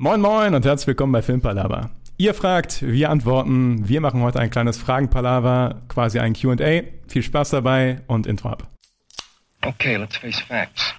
[0.00, 1.90] Moin Moin und herzlich willkommen bei Filmpalava.
[2.18, 3.88] Ihr fragt, wir antworten.
[3.88, 6.82] Wir machen heute ein kleines Fragenpalava, quasi ein Q&A.
[7.08, 8.68] Viel Spaß dabei und Intro ab.
[9.66, 10.94] Okay, let's face facts.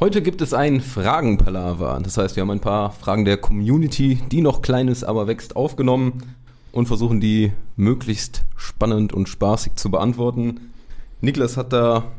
[0.00, 2.00] Heute gibt es ein Fragenpalava.
[2.00, 5.54] Das heißt, wir haben ein paar Fragen der Community, die noch klein ist, aber wächst,
[5.54, 6.34] aufgenommen
[6.72, 10.72] und versuchen die möglichst spannend und spaßig zu beantworten.
[11.20, 12.10] Niklas hat da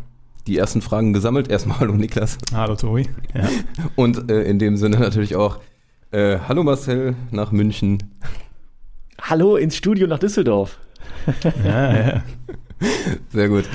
[0.49, 1.47] die ersten Fragen gesammelt.
[1.47, 2.37] Erstmal hallo Niklas.
[2.53, 3.07] Hallo Tori.
[3.33, 3.47] Ja.
[3.95, 5.59] Und äh, in dem Sinne natürlich auch
[6.11, 8.03] äh, hallo Marcel nach München.
[9.21, 10.79] Hallo ins Studio nach Düsseldorf.
[11.63, 12.23] Ja, ja.
[13.29, 13.65] Sehr gut.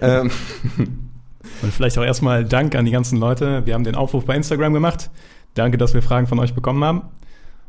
[0.00, 0.30] ähm,
[1.62, 3.64] Und vielleicht auch erstmal Dank an die ganzen Leute.
[3.66, 5.10] Wir haben den Aufruf bei Instagram gemacht.
[5.54, 7.02] Danke, dass wir Fragen von euch bekommen haben.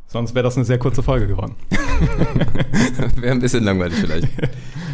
[0.07, 1.55] Sonst wäre das eine sehr kurze Folge geworden.
[3.17, 4.27] Wäre ein bisschen langweilig vielleicht.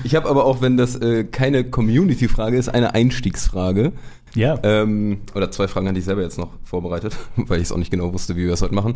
[0.04, 3.94] Ich habe aber auch, wenn das äh, keine Community-Frage ist, eine Einstiegsfrage.
[4.36, 4.60] Ja.
[4.64, 7.92] Ähm, oder zwei Fragen hatte ich selber jetzt noch vorbereitet, weil ich es auch nicht
[7.92, 8.96] genau wusste, wie wir es heute machen.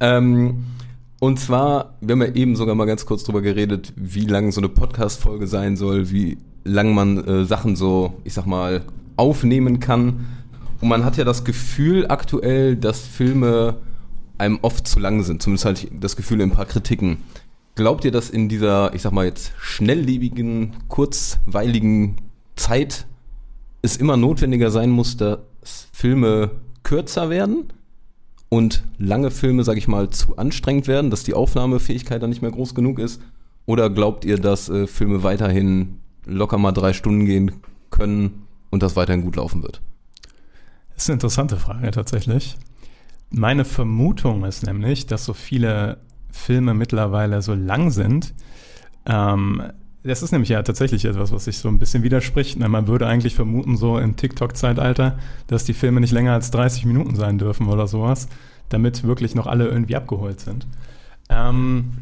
[0.00, 0.64] Ähm,
[1.20, 4.60] und zwar, wir haben ja eben sogar mal ganz kurz drüber geredet, wie lang so
[4.60, 8.82] eine Podcast-Folge sein soll, wie lang man äh, Sachen so, ich sag mal,
[9.16, 10.26] aufnehmen kann.
[10.80, 13.76] Und man hat ja das Gefühl aktuell, dass Filme
[14.36, 15.42] einem oft zu lang sind.
[15.42, 17.18] Zumindest hatte ich das Gefühl in ein paar Kritiken.
[17.74, 22.16] Glaubt ihr, dass in dieser, ich sag mal jetzt, schnelllebigen, kurzweiligen
[22.54, 23.06] Zeit
[23.80, 25.40] es immer notwendiger sein muss, dass
[25.92, 26.50] Filme
[26.82, 27.72] kürzer werden
[28.48, 32.50] und lange Filme, sag ich mal, zu anstrengend werden, dass die Aufnahmefähigkeit dann nicht mehr
[32.50, 33.20] groß genug ist?
[33.64, 37.52] Oder glaubt ihr, dass äh, Filme weiterhin locker mal drei Stunden gehen
[37.90, 39.80] können und das weiterhin gut laufen wird?
[40.94, 42.56] Das ist eine interessante Frage tatsächlich.
[43.30, 45.98] Meine Vermutung ist nämlich, dass so viele
[46.32, 48.34] Filme mittlerweile so lang sind.
[49.06, 49.62] Ähm,
[50.04, 52.58] das ist nämlich ja tatsächlich etwas, was sich so ein bisschen widerspricht.
[52.58, 56.86] Na, man würde eigentlich vermuten, so im TikTok-Zeitalter, dass die Filme nicht länger als 30
[56.86, 58.28] Minuten sein dürfen oder sowas,
[58.68, 60.66] damit wirklich noch alle irgendwie abgeholt sind.
[61.28, 61.92] Ähm,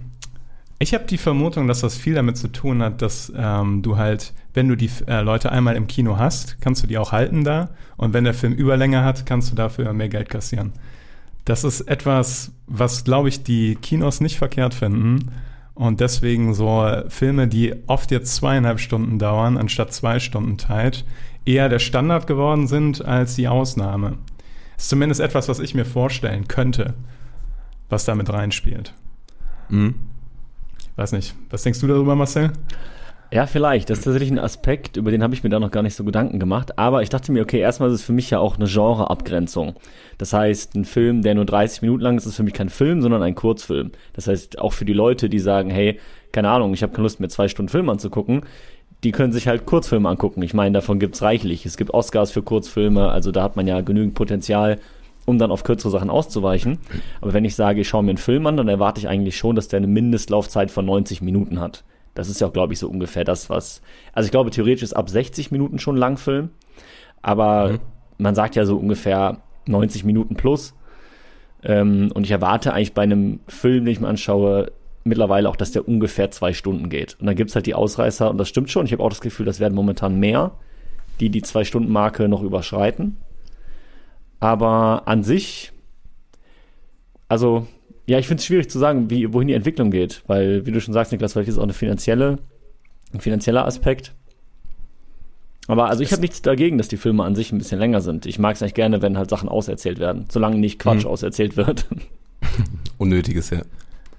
[0.79, 4.33] ich habe die Vermutung, dass das viel damit zu tun hat, dass ähm, du halt,
[4.55, 7.69] wenn du die äh, Leute einmal im Kino hast, kannst du die auch halten da.
[7.99, 10.73] Und wenn der Film Überlänge hat, kannst du dafür mehr Geld kassieren.
[11.45, 15.31] Das ist etwas, was, glaube ich, die Kinos nicht verkehrt finden.
[15.75, 21.05] Und deswegen so Filme, die oft jetzt zweieinhalb Stunden dauern, anstatt zwei Stunden Zeit,
[21.45, 24.19] eher der Standard geworden sind als die Ausnahme.
[24.77, 26.95] ist zumindest etwas, was ich mir vorstellen könnte,
[27.89, 28.95] was da mit reinspielt.
[29.71, 29.95] Mhm.
[30.97, 31.35] Weiß nicht.
[31.49, 32.53] Was denkst du darüber, Marcel?
[33.33, 33.89] Ja, vielleicht.
[33.89, 36.03] Das ist tatsächlich ein Aspekt, über den habe ich mir da noch gar nicht so
[36.03, 36.79] Gedanken gemacht.
[36.79, 39.75] Aber ich dachte mir, okay, erstmal ist es für mich ja auch eine Genreabgrenzung.
[40.19, 43.03] Das heißt, ein Film, der nur 30 Minuten lang ist, ist für mich kein Film,
[43.03, 43.93] sondern ein Kurzfilm.
[44.15, 46.01] Das heißt, auch für die Leute, die sagen, hey,
[46.33, 48.43] keine Ahnung, ich habe keine Lust, mir zwei Stunden Film anzugucken,
[49.05, 50.43] die können sich halt Kurzfilme angucken.
[50.43, 51.65] Ich meine, davon gibt's reichlich.
[51.65, 54.79] Es gibt Oscars für Kurzfilme, also da hat man ja genügend Potenzial,
[55.25, 56.79] um dann auf kürzere Sachen auszuweichen.
[57.21, 59.55] Aber wenn ich sage, ich schaue mir einen Film an, dann erwarte ich eigentlich schon,
[59.55, 61.85] dass der eine Mindestlaufzeit von 90 Minuten hat.
[62.15, 63.83] Das ist ja auch, glaube ich, so ungefähr das, was.
[64.13, 66.51] Also ich glaube, theoretisch ist ab 60 Minuten schon Langfilm.
[67.23, 67.79] Aber mhm.
[68.19, 70.75] man sagt ja so ungefähr 90 Minuten plus.
[71.63, 74.73] Ähm, und ich erwarte eigentlich bei einem Film, den ich mir anschaue,
[75.05, 77.17] mittlerweile auch, dass der ungefähr zwei Stunden geht.
[77.21, 78.87] Und dann gibt es halt die Ausreißer, und das stimmt schon.
[78.87, 80.53] Ich habe auch das Gefühl, das werden momentan mehr,
[81.21, 83.19] die die Zwei-Stunden-Marke noch überschreiten.
[84.41, 85.73] Aber an sich,
[87.29, 87.67] also
[88.11, 90.81] ja, ich finde es schwierig zu sagen, wie, wohin die Entwicklung geht, weil, wie du
[90.81, 92.41] schon sagst, Niklas, vielleicht ist es auch eine finanzielle,
[93.13, 94.15] ein finanzieller Aspekt.
[95.69, 98.27] Aber also ich habe nichts dagegen, dass die Filme an sich ein bisschen länger sind.
[98.27, 101.11] Ich mag es eigentlich gerne, wenn halt Sachen auserzählt werden, solange nicht Quatsch mhm.
[101.11, 101.87] auserzählt wird.
[102.99, 103.63] Unnötiges, ja.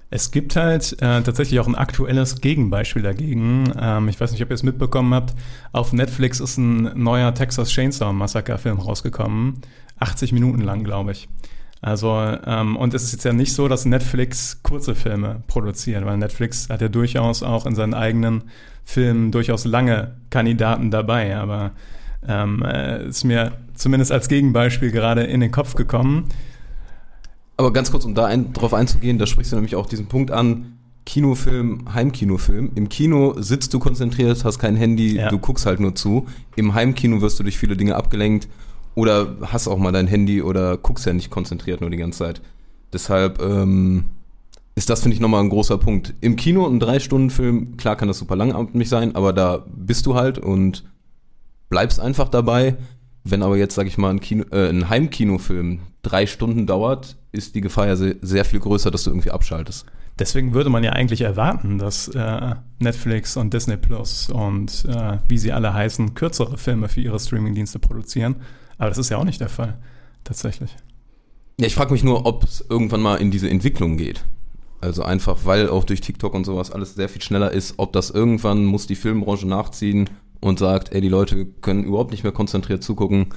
[0.09, 3.73] Es gibt halt äh, tatsächlich auch ein aktuelles Gegenbeispiel dagegen.
[3.77, 5.33] Ähm, ich weiß nicht, ob ihr es mitbekommen habt.
[5.73, 9.59] Auf Netflix ist ein neuer Texas Chainsaw Massacre Film rausgekommen.
[9.99, 11.27] 80 Minuten lang, glaube ich.
[11.81, 12.15] Also,
[12.45, 16.69] ähm, und es ist jetzt ja nicht so, dass Netflix kurze Filme produziert, weil Netflix
[16.69, 18.43] hat ja durchaus auch in seinen eigenen
[18.83, 21.71] Filmen durchaus lange Kandidaten dabei, aber
[22.27, 26.29] ähm, äh, ist mir zumindest als Gegenbeispiel gerade in den Kopf gekommen.
[27.57, 30.29] Aber ganz kurz, um da ein, drauf einzugehen, da sprichst du nämlich auch diesen Punkt
[30.29, 32.73] an, Kinofilm, Heimkinofilm.
[32.75, 35.29] Im Kino sitzt du konzentriert, hast kein Handy, ja.
[35.29, 36.27] du guckst halt nur zu.
[36.55, 38.47] Im Heimkino wirst du durch viele Dinge abgelenkt
[38.95, 42.41] oder hast auch mal dein Handy oder guckst ja nicht konzentriert nur die ganze Zeit.
[42.93, 44.05] Deshalb ähm,
[44.75, 46.13] ist das, finde ich, nochmal ein großer Punkt.
[46.21, 50.37] Im Kino ein Drei-Stunden-Film, klar kann das super langatmig sein, aber da bist du halt
[50.37, 50.83] und
[51.69, 52.75] bleibst einfach dabei.
[53.23, 57.55] Wenn aber jetzt, sag ich mal, ein, Kino, äh, ein Heimkinofilm drei Stunden dauert, ist
[57.55, 59.85] die Gefahr ja sehr, sehr viel größer, dass du irgendwie abschaltest.
[60.19, 65.37] Deswegen würde man ja eigentlich erwarten, dass äh, Netflix und Disney Plus und äh, wie
[65.37, 68.35] sie alle heißen, kürzere Filme für ihre Streamingdienste produzieren.
[68.81, 69.77] Aber das ist ja auch nicht der Fall,
[70.23, 70.75] tatsächlich.
[71.59, 74.25] Ja, ich frage mich nur, ob es irgendwann mal in diese Entwicklung geht.
[74.81, 78.09] Also einfach, weil auch durch TikTok und sowas alles sehr viel schneller ist, ob das
[78.09, 82.81] irgendwann muss die Filmbranche nachziehen und sagt, ey, die Leute können überhaupt nicht mehr konzentriert
[82.81, 83.27] zugucken,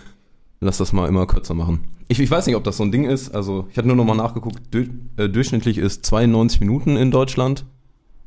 [0.61, 1.81] lass das mal immer kürzer machen.
[2.09, 3.35] Ich, ich weiß nicht, ob das so ein Ding ist.
[3.35, 4.87] Also ich hatte nur noch mal nachgeguckt, du,
[5.19, 7.67] äh, durchschnittlich ist 92 Minuten in Deutschland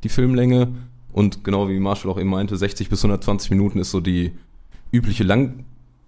[0.04, 0.68] die Filmlänge
[1.12, 4.34] und genau wie Marshall auch eben meinte, 60 bis 120 Minuten ist so die
[4.92, 5.24] übliche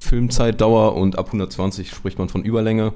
[0.00, 2.92] Langfilmzeitdauer und ab 120 spricht man von Überlänge.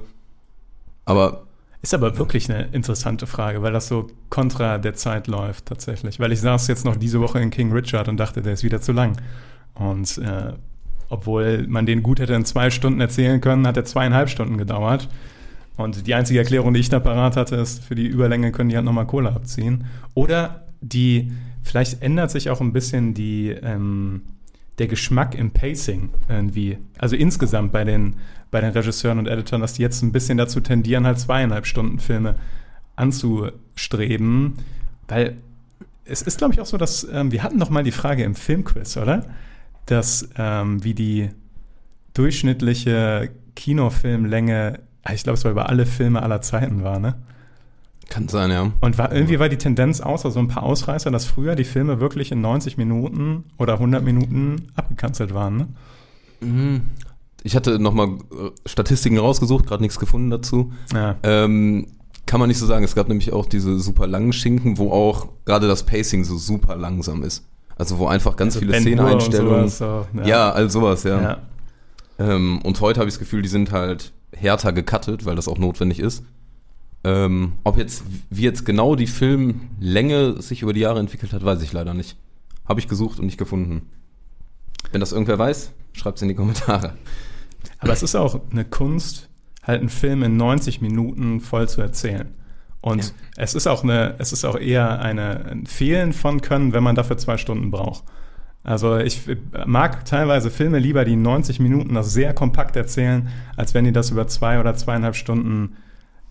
[1.05, 1.43] Aber
[1.81, 6.19] Ist aber wirklich eine interessante Frage, weil das so kontra der Zeit läuft tatsächlich.
[6.19, 8.81] Weil ich saß jetzt noch diese Woche in King Richard und dachte, der ist wieder
[8.81, 9.17] zu lang.
[9.75, 10.53] Und äh,
[11.09, 15.07] obwohl man den gut hätte in zwei Stunden erzählen können, hat er zweieinhalb Stunden gedauert.
[15.77, 18.75] Und die einzige Erklärung, die ich da parat hatte, ist, für die Überlänge können die
[18.75, 19.85] halt nochmal Kohle abziehen.
[20.15, 21.31] Oder die,
[21.63, 24.21] vielleicht ändert sich auch ein bisschen die, ähm,
[24.77, 26.77] der Geschmack im Pacing irgendwie.
[26.97, 28.15] Also insgesamt bei den,
[28.51, 31.99] bei den Regisseuren und Editoren, dass die jetzt ein bisschen dazu tendieren, halt zweieinhalb Stunden
[31.99, 32.35] Filme
[32.95, 34.55] anzustreben.
[35.07, 35.37] Weil
[36.03, 38.35] es ist, glaube ich, auch so, dass ähm, wir hatten noch mal die Frage im
[38.35, 39.25] Filmquiz, oder?
[39.85, 41.29] Dass ähm, wie die
[42.13, 47.15] durchschnittliche Kinofilmlänge, ah, ich glaube, es war über alle Filme aller Zeiten war, ne?
[48.09, 48.71] Kann sein, ja.
[48.81, 51.99] Und war, irgendwie war die Tendenz außer so ein paar Ausreißer, dass früher die Filme
[51.99, 55.67] wirklich in 90 Minuten oder 100 Minuten abgekanzelt waren, ne?
[56.41, 56.81] Mhm.
[57.43, 58.09] Ich hatte nochmal
[58.65, 60.73] Statistiken rausgesucht, gerade nichts gefunden dazu.
[60.93, 61.15] Ja.
[61.21, 61.87] Ähm,
[62.25, 62.83] kann man nicht so sagen.
[62.83, 66.75] Es gab nämlich auch diese super langen Schinken, wo auch gerade das Pacing so super
[66.75, 67.45] langsam ist.
[67.77, 70.51] Also wo einfach ganz Also viele Ben sowas, so, ja.
[70.51, 71.21] all sowas, ja.
[71.21, 71.37] ja.
[72.17, 75.57] Ähm, und heute habe ich das Gefühl, die sind halt härter gecuttet, weil das auch
[75.57, 76.23] notwendig ist.
[77.07, 81.61] Ähm, ob jetzt, wie jetzt genau die Filmlänge sich über die Jahre entwickelt hat, weiß
[81.61, 82.17] ich leider nicht.
[82.67, 83.83] Habe ich gesucht und nicht gefunden.
[84.91, 86.95] Wenn das irgendwer weiß, schreibt es in die Kommentare.
[87.77, 89.29] Aber es ist auch eine Kunst,
[89.61, 92.33] halt einen Film in 90 Minuten voll zu erzählen.
[92.81, 93.09] Und Ja.
[93.37, 96.95] es ist auch eine, es ist auch eher eine, ein Fehlen von Können, wenn man
[96.95, 98.03] dafür zwei Stunden braucht.
[98.63, 99.21] Also ich
[99.67, 103.91] mag teilweise Filme lieber, die in 90 Minuten das sehr kompakt erzählen, als wenn die
[103.91, 105.77] das über zwei oder zweieinhalb Stunden,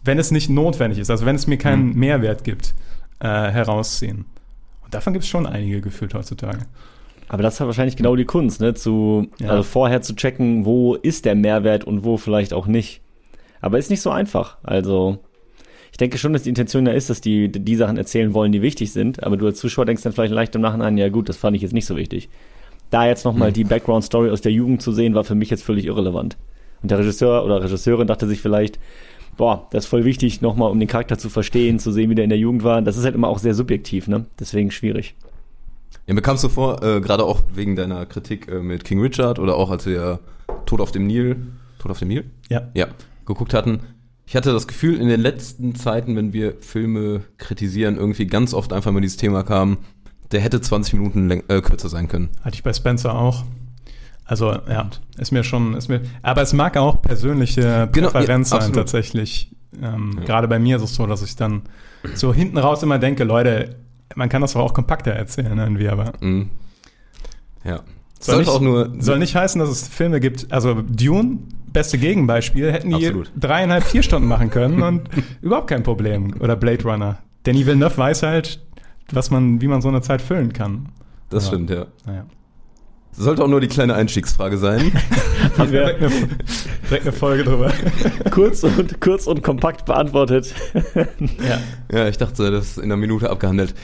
[0.05, 1.99] wenn es nicht notwendig ist, also wenn es mir keinen Mhm.
[1.99, 2.75] Mehrwert gibt,
[3.21, 4.27] äh, herausziehen.
[4.85, 6.59] Und davon gibt es schon einige gefühlt heutzutage.
[7.29, 8.75] Aber das ist wahrscheinlich genau die Kunst, ne?
[8.75, 9.49] Zu, Ja.
[9.51, 13.01] also vorher zu checken, wo ist der Mehrwert und wo vielleicht auch nicht.
[13.63, 14.59] Aber ist nicht so einfach.
[14.63, 15.19] Also,
[15.91, 18.61] ich denke schon, dass die Intention ja ist, dass die die Sachen erzählen wollen, die
[18.61, 19.23] wichtig sind.
[19.23, 21.63] Aber du als Zuschauer denkst dann vielleicht leicht im Nachhinein, ja gut, das fand ich
[21.63, 22.29] jetzt nicht so wichtig.
[22.91, 23.55] Da jetzt nochmal Hm.
[23.55, 26.37] die Background-Story aus der Jugend zu sehen, war für mich jetzt völlig irrelevant.
[26.83, 28.79] Und der Regisseur oder Regisseurin dachte sich vielleicht,
[29.37, 32.25] boah, das ist voll wichtig, nochmal um den Charakter zu verstehen, zu sehen, wie der
[32.25, 32.83] in der Jugend war.
[32.83, 34.27] Das ist halt immer auch sehr subjektiv, ne?
[34.39, 35.15] Deswegen schwierig.
[36.07, 39.01] Ja, mir kam es so vor, äh, gerade auch wegen deiner Kritik äh, mit King
[39.01, 40.21] Richard oder auch als wir
[40.67, 41.37] Tod auf dem Nil,
[41.79, 42.25] Tod auf dem Nil?
[42.49, 42.71] Ja.
[42.75, 42.89] Ja,
[43.27, 43.81] geguckt hatten.
[44.27, 48.73] Ich hatte das Gefühl, in den letzten Zeiten, wenn wir Filme kritisieren, irgendwie ganz oft
[48.73, 49.79] einfach mal dieses Thema kam,
[50.33, 52.31] der hätte 20 Minuten äh, kürzer sein können.
[52.43, 53.45] Hatte ich bei Spencer auch.
[54.25, 54.89] Also, ja,
[55.19, 58.77] ist mir schon, ist mir, aber es mag auch persönliche Genau, ja, Präferenz sein, absolut.
[58.77, 59.51] tatsächlich.
[59.83, 60.25] Ähm, Ja.
[60.25, 61.63] Gerade bei mir ist es so, dass ich dann
[62.15, 63.77] so hinten raus immer denke, Leute,
[64.15, 66.49] man kann das doch auch kompakter erzählen, irgendwie, aber Mhm.
[67.65, 67.81] Ja.
[68.21, 68.93] soll nicht, auch nur.
[68.99, 71.39] soll nicht heißen, dass es Filme gibt, also Dune,
[71.73, 73.31] beste Gegenbeispiel, hätten die Absolut.
[73.39, 75.03] dreieinhalb, vier Stunden machen können und
[75.43, 76.35] überhaupt kein Problem.
[76.41, 77.19] Oder Blade Runner.
[77.45, 78.61] Denis Villeneuve weiß halt,
[79.13, 80.89] was man, wie man so eine Zeit füllen kann.
[81.31, 81.49] Das Ja.
[81.49, 81.87] stimmt, ja.
[82.07, 82.25] Naja.
[83.17, 84.93] Sollte auch nur die kleine Einstiegsfrage sein.
[85.59, 86.11] Haben wir Direkt eine,
[86.91, 87.73] direkt eine Folge drüber.
[88.31, 90.53] kurz und, kurz und kompakt beantwortet.
[91.49, 91.59] ja.
[91.97, 93.75] ja, ich dachte, das ist in einer Minute abgehandelt.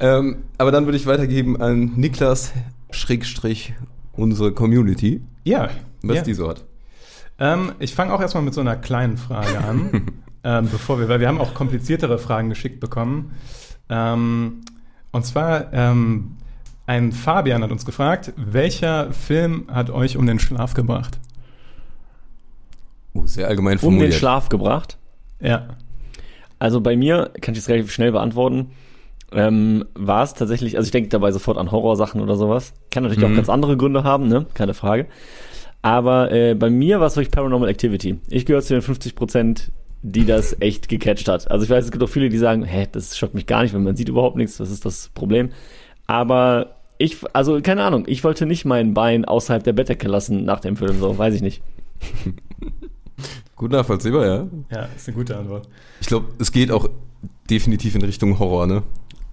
[0.00, 2.52] Ähm, aber dann würde ich weitergeben an Niklas
[2.90, 3.74] Schrägstrich
[4.12, 5.68] unsere Community, Ja.
[6.02, 6.22] was ja.
[6.22, 6.64] die so hat.
[7.38, 10.06] Ähm, ich fange auch erstmal mit so einer kleinen Frage an,
[10.44, 13.32] ähm, bevor wir, weil wir haben auch kompliziertere Fragen geschickt bekommen.
[13.90, 14.62] Ähm,
[15.12, 16.36] und zwar, ähm,
[16.88, 21.18] ein Fabian hat uns gefragt, welcher Film hat euch um den Schlaf gebracht?
[23.14, 24.12] Oh, sehr allgemein Um formuliert.
[24.12, 24.96] den Schlaf gebracht.
[25.40, 25.68] Ja.
[26.58, 28.70] Also bei mir, kann ich das relativ schnell beantworten,
[29.32, 32.72] ähm, war es tatsächlich, also ich denke dabei sofort an Horrorsachen oder sowas.
[32.90, 33.32] Kann natürlich Mhm.
[33.32, 34.46] auch ganz andere Gründe haben, ne?
[34.54, 35.06] Keine Frage.
[35.82, 38.18] Aber äh, bei mir war es wirklich Paranormal Activity.
[38.28, 39.70] Ich gehöre zu den 50 Prozent,
[40.02, 41.50] die das echt gecatcht hat.
[41.50, 43.74] Also ich weiß, es gibt auch viele, die sagen, hä, das schockt mich gar nicht,
[43.74, 45.50] weil man sieht überhaupt nichts, was ist das Problem?
[46.06, 50.60] Aber ich, also keine Ahnung, ich wollte nicht mein Bein außerhalb der Bettdecke lassen nach
[50.60, 51.62] dem Film, so, weiß ich nicht.
[53.56, 54.46] Gut nachvollziehbar, ja.
[54.70, 55.68] Ja, ist eine gute Antwort.
[56.00, 56.88] Ich glaube, es geht auch
[57.50, 58.82] definitiv in Richtung Horror, ne?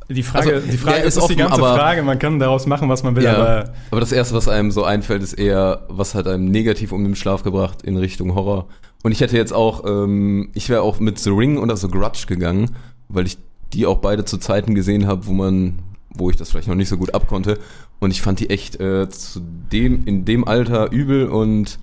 [0.09, 2.17] Die Frage, Also, die Frage ja, ist, ist ist die offen, ganze aber- Frage, man
[2.19, 5.33] kann daraus machen, was man will, aber aber das erste, was einem so einfällt, ist
[5.33, 8.67] eher, was hat einem negativ um den Schlaf gebracht in Richtung Horror.
[9.03, 12.25] Und ich hätte jetzt auch, ähm, ich wäre auch mit The Ring oder The Grudge
[12.27, 12.71] gegangen,
[13.09, 13.37] weil ich
[13.73, 15.79] die auch beide zu Zeiten gesehen habe, wo man,
[16.17, 17.59] wo ich das vielleicht noch nicht so gut abkonnte.
[17.99, 19.41] Und ich fand die echt äh, zu
[19.71, 21.79] dem, in dem Alter übel und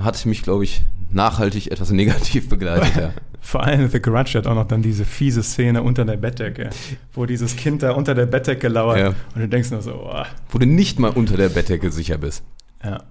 [0.00, 0.82] hat mich, glaube ich,
[1.12, 2.96] nachhaltig etwas negativ begleitet.
[2.96, 3.10] Ja.
[3.44, 6.70] Vor allem The Grudge hat auch noch dann diese fiese Szene unter der Bettdecke,
[7.12, 9.08] wo dieses Kind da unter der Bettdecke lauert Ja.
[9.08, 12.44] und du denkst nur so, oh, Wo du nicht mal unter der Bettdecke sicher bist.
[12.84, 13.02] ja.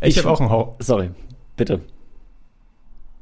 [0.00, 0.76] Ich, Ich- habe auch einen Horror.
[0.78, 1.10] Sorry,
[1.56, 1.80] bitte.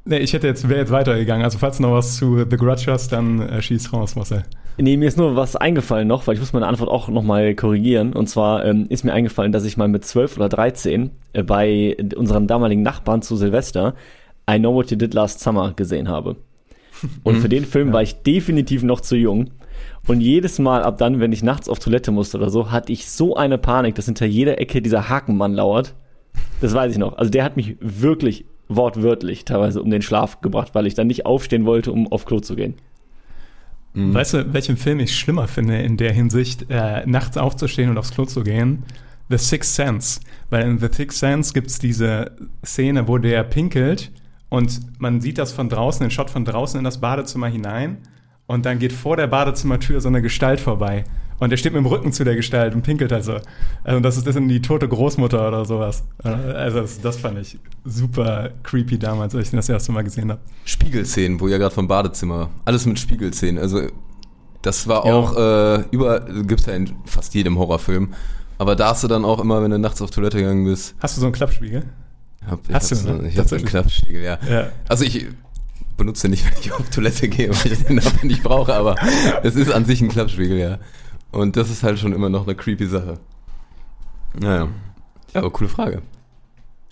[0.03, 1.43] Nee, ich hätte jetzt, wäre jetzt weitergegangen.
[1.43, 4.43] Also falls du noch was zu The Grudge hast, dann äh, schieß raus, Marcel.
[4.77, 8.13] Nee, mir ist nur was eingefallen noch, weil ich muss meine Antwort auch nochmal korrigieren.
[8.13, 11.95] Und zwar ähm, ist mir eingefallen, dass ich mal mit 12 oder 13 äh, bei
[12.15, 13.93] unseren damaligen Nachbarn zu Silvester
[14.49, 16.37] I Know What You Did Last Summer gesehen habe.
[17.23, 19.51] Und für den Film war ich definitiv noch zu jung.
[20.07, 23.09] Und jedes Mal ab dann, wenn ich nachts auf Toilette musste oder so, hatte ich
[23.09, 25.93] so eine Panik, dass hinter jeder Ecke dieser Hakenmann lauert.
[26.59, 27.17] Das weiß ich noch.
[27.17, 31.25] Also der hat mich wirklich wortwörtlich teilweise um den Schlaf gebracht, weil ich dann nicht
[31.25, 32.75] aufstehen wollte, um auf Klo zu gehen.
[33.93, 34.13] Mhm.
[34.13, 38.11] Weißt du, welchen Film ich schlimmer finde in der Hinsicht, äh, nachts aufzustehen und aufs
[38.11, 38.83] Klo zu gehen?
[39.29, 40.19] The Sixth Sense.
[40.49, 42.31] Weil in The Sixth Sense gibt es diese
[42.65, 44.11] Szene, wo der pinkelt
[44.49, 47.97] und man sieht das von draußen, den Shot von draußen in das Badezimmer hinein
[48.47, 51.05] und dann geht vor der Badezimmertür so eine Gestalt vorbei.
[51.41, 53.37] Und er steht mit dem Rücken zu der Gestalt und pinkelt halt so.
[53.83, 56.03] Also das ist das ist die tote Großmutter oder sowas.
[56.23, 60.39] Also das, das fand ich super creepy damals, als ich das erste Mal gesehen habe.
[60.65, 63.57] Spiegelszenen, wo ihr gerade vom Badezimmer, alles mit Spiegelszenen.
[63.61, 63.81] Also
[64.61, 65.13] das war Ja.
[65.13, 68.13] auch äh, über, gibt's ja in fast jedem Horrorfilm.
[68.59, 71.17] Aber da hast du dann auch immer, wenn du nachts auf Toilette gegangen bist, Hast
[71.17, 71.83] du so einen Klappspiegel?
[72.45, 73.17] hab, Hast du, hab, ne?
[73.21, 73.65] so- ich hab so einen.
[73.65, 74.37] Klappspiegel, ja.
[74.47, 74.69] Ja.
[74.87, 75.25] Also ich
[75.97, 78.95] benutze nicht, wenn ich auf Toilette gehe, weil ich den dafür nicht brauche, aber
[79.41, 80.77] es ist an sich ein Klappspiegel, ja.
[81.31, 83.19] Und das ist halt schon immer noch eine creepy Sache.
[84.39, 84.67] Naja.
[85.33, 86.01] Ja, aber coole Frage.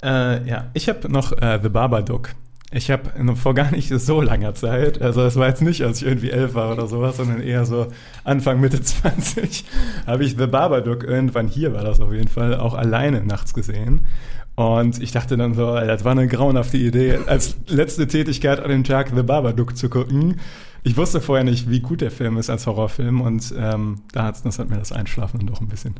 [0.01, 2.35] Äh, ja, ich habe noch äh, The Babadook.
[2.71, 6.07] Ich habe vor gar nicht so langer Zeit, also es war jetzt nicht, als ich
[6.07, 7.87] irgendwie elf war oder sowas, sondern eher so
[8.23, 9.65] Anfang, Mitte 20,
[10.05, 14.05] habe ich The Babadook irgendwann hier war das auf jeden Fall auch alleine nachts gesehen.
[14.53, 18.83] Und ich dachte dann so, das war eine grauenhafte Idee, als letzte Tätigkeit an dem
[18.83, 20.35] Tag The Babadook zu gucken.
[20.83, 24.43] Ich wusste vorher nicht, wie gut der Film ist als Horrorfilm und ähm, da hat's,
[24.43, 25.95] das hat mir das Einschlafen dann doch ein bisschen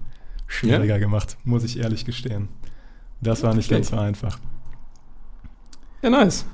[0.48, 2.48] schwieriger gemacht, muss ich ehrlich gestehen.
[3.22, 4.40] Das war nicht ganz so einfach.
[6.02, 6.46] Ja, nice.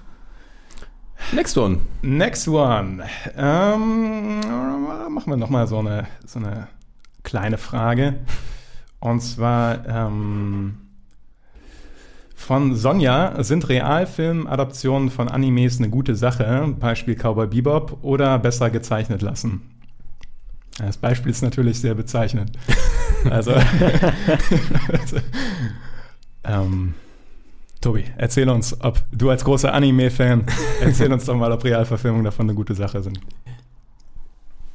[1.31, 1.79] Next one.
[2.01, 3.03] Next one.
[3.35, 4.39] Ähm,
[5.09, 6.67] machen wir nochmal so eine, so eine
[7.23, 8.19] kleine Frage.
[8.99, 10.84] Und zwar ähm,
[12.45, 16.75] von Sonja, sind Realfilm-Adaptionen von Animes eine gute Sache?
[16.79, 19.61] Beispiel Cowboy Bebop oder besser gezeichnet lassen?
[20.77, 22.51] Das Beispiel ist natürlich sehr bezeichnend.
[23.27, 23.53] Also,
[26.43, 26.93] ähm,
[27.81, 30.43] Tobi, erzähl uns, ob du als großer Anime-Fan,
[30.79, 33.19] erzähl uns doch mal, ob Realverfilmungen davon eine gute Sache sind.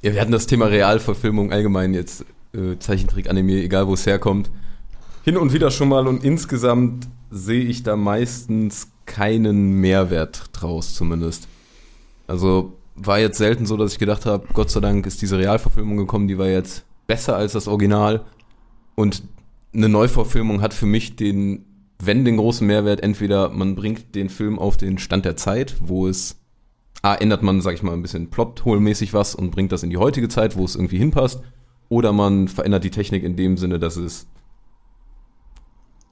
[0.02, 4.50] Ja, wir hatten das Thema Realverfilmung allgemein jetzt, äh, Zeichentrick-Anime, egal wo es herkommt.
[5.22, 11.46] Hin und wieder schon mal und insgesamt sehe ich da meistens keinen Mehrwert draus zumindest.
[12.26, 15.98] Also war jetzt selten so, dass ich gedacht habe, Gott sei Dank ist diese Realverfilmung
[15.98, 18.24] gekommen, die war jetzt besser als das Original.
[18.94, 19.22] Und
[19.74, 21.66] eine Neuverfilmung hat für mich den,
[21.98, 26.08] wenn den großen Mehrwert, entweder man bringt den Film auf den Stand der Zeit, wo
[26.08, 26.40] es
[27.02, 29.96] A, ändert man, sag ich mal, ein bisschen Plot-Hole-mäßig was und bringt das in die
[29.96, 31.42] heutige Zeit, wo es irgendwie hinpasst.
[31.88, 34.26] Oder man verändert die Technik in dem Sinne, dass es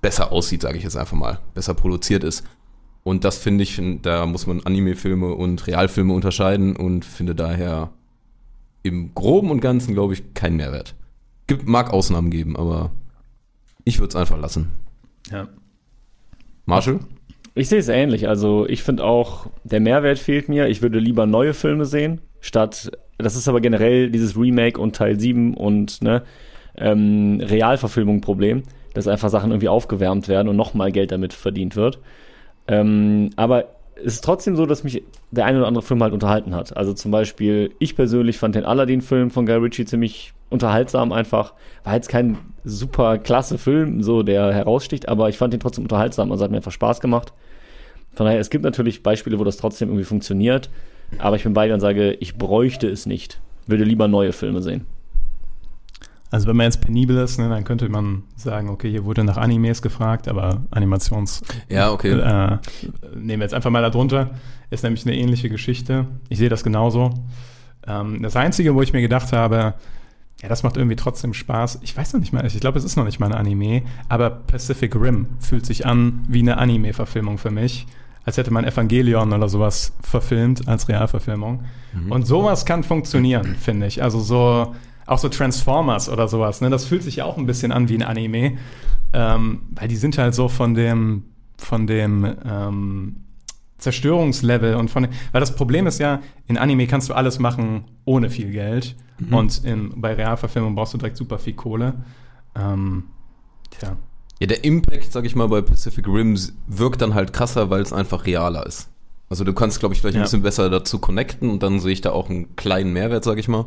[0.01, 2.45] besser aussieht, sage ich jetzt einfach mal, besser produziert ist.
[3.03, 7.91] Und das finde ich, da muss man Anime-Filme und Realfilme unterscheiden und finde daher
[8.83, 10.95] im Groben und Ganzen, glaube ich, keinen Mehrwert.
[11.47, 12.91] Gibt, mag Ausnahmen geben, aber
[13.85, 14.69] ich würde es einfach lassen.
[15.31, 15.49] Ja.
[16.67, 17.01] Marshall?
[17.55, 18.29] Ich sehe es ähnlich.
[18.29, 20.69] Also ich finde auch, der Mehrwert fehlt mir.
[20.69, 25.19] Ich würde lieber neue Filme sehen, statt, das ist aber generell dieses Remake und Teil
[25.19, 26.23] 7 und ne,
[26.77, 28.63] ähm, Realverfilmung-Problem,
[28.95, 31.99] dass einfach Sachen irgendwie aufgewärmt werden und nochmal Geld damit verdient wird.
[32.67, 33.67] Ähm, aber
[33.97, 36.77] es ist trotzdem so, dass mich der eine oder andere Film halt unterhalten hat.
[36.77, 41.55] Also zum Beispiel, ich persönlich fand den Aladdin-Film von Guy Ritchie ziemlich unterhaltsam einfach.
[41.85, 46.31] War jetzt kein super klasse Film, so der heraussticht, aber ich fand ihn trotzdem unterhaltsam.
[46.31, 47.33] Also hat mir einfach Spaß gemacht.
[48.15, 50.71] Von daher, es gibt natürlich Beispiele, wo das trotzdem irgendwie funktioniert,
[51.19, 53.41] aber ich bin bei dir und sage, ich bräuchte es nicht.
[53.67, 54.87] Würde lieber neue Filme sehen.
[56.31, 59.39] Also wenn man jetzt penibel ist, ne, dann könnte man sagen, okay, hier wurde nach
[59.39, 62.11] Animes gefragt, aber Animations Ja, okay.
[62.13, 62.59] äh,
[63.15, 64.31] nehmen wir jetzt einfach mal darunter.
[64.71, 66.07] Ist nämlich eine ähnliche Geschichte.
[66.29, 67.15] Ich sehe das genauso.
[67.87, 69.75] Ähm, das Einzige, wo ich mir gedacht habe,
[70.43, 71.79] ja, das macht irgendwie trotzdem Spaß.
[71.83, 74.29] Ich weiß noch nicht mal, ich glaube, es ist noch nicht mal ein Anime, aber
[74.31, 77.87] Pacific Rim fühlt sich an wie eine Anime-Verfilmung für mich.
[78.25, 81.65] als hätte man Evangelion oder sowas verfilmt als Realverfilmung.
[82.11, 84.03] Und sowas kann funktionieren, finde ich.
[84.03, 84.75] Also so,
[85.09, 86.71] auch so Transformers oder sowas, ne?
[86.71, 88.59] Das fühlt sich ja auch ein bisschen an wie ein Anime.
[89.13, 91.25] Ähm, weil die sind halt so von dem,
[91.57, 93.17] von dem ähm,
[93.79, 98.29] Zerstörungslevel und von weil das Problem ist ja, in Anime kannst du alles machen ohne
[98.29, 98.97] viel Geld
[99.31, 101.95] und in, bei Realverfilmung brauchst du direkt super viel Kohle.
[102.55, 103.05] Ähm,
[103.71, 103.97] tja.
[104.41, 106.39] Ja, der Impact, sag ich mal, bei Pacific Rim
[106.69, 108.89] wirkt dann halt krasser, weil es einfach realer ist.
[109.29, 110.25] Also du kannst, glaube ich, vielleicht ein Ja.
[110.25, 113.49] bisschen besser dazu connecten und dann sehe ich da auch einen kleinen Mehrwert, sag ich
[113.49, 113.65] mal.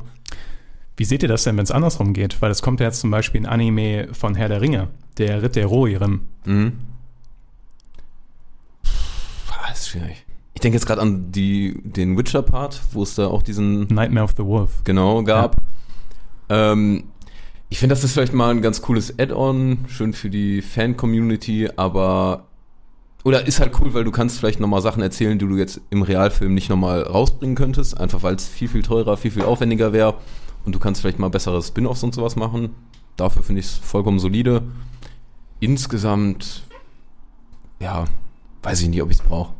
[0.97, 2.41] Wie seht ihr das denn, wenn es andersrum geht?
[2.41, 5.55] Weil es kommt ja jetzt zum Beispiel ein Anime von Herr der Ringe, der Ritt
[5.55, 6.21] der Rohirrim.
[6.45, 6.73] Mhm.
[9.49, 10.25] Ah, ist schwierig.
[10.53, 14.33] Ich denke jetzt gerade an die, den Witcher-Part, wo es da auch diesen Nightmare of
[14.37, 14.83] the Wolf.
[14.83, 15.57] genau gab.
[16.49, 17.05] Ähm,
[17.69, 22.47] ich finde, das ist vielleicht mal ein ganz cooles Add-on, schön für die Fan-Community, aber
[23.23, 26.01] oder ist halt cool, weil du kannst vielleicht nochmal Sachen erzählen, die du jetzt im
[26.01, 30.15] Realfilm nicht nochmal rausbringen könntest, einfach weil es viel, viel teurer, viel, viel aufwendiger wäre
[30.65, 32.69] und du kannst vielleicht mal bessere Spin-offs und sowas machen.
[33.15, 34.63] Dafür finde ich es vollkommen solide.
[35.59, 36.63] Insgesamt,
[37.79, 38.05] ja,
[38.63, 39.53] weiß ich nicht, ob ich es brauche.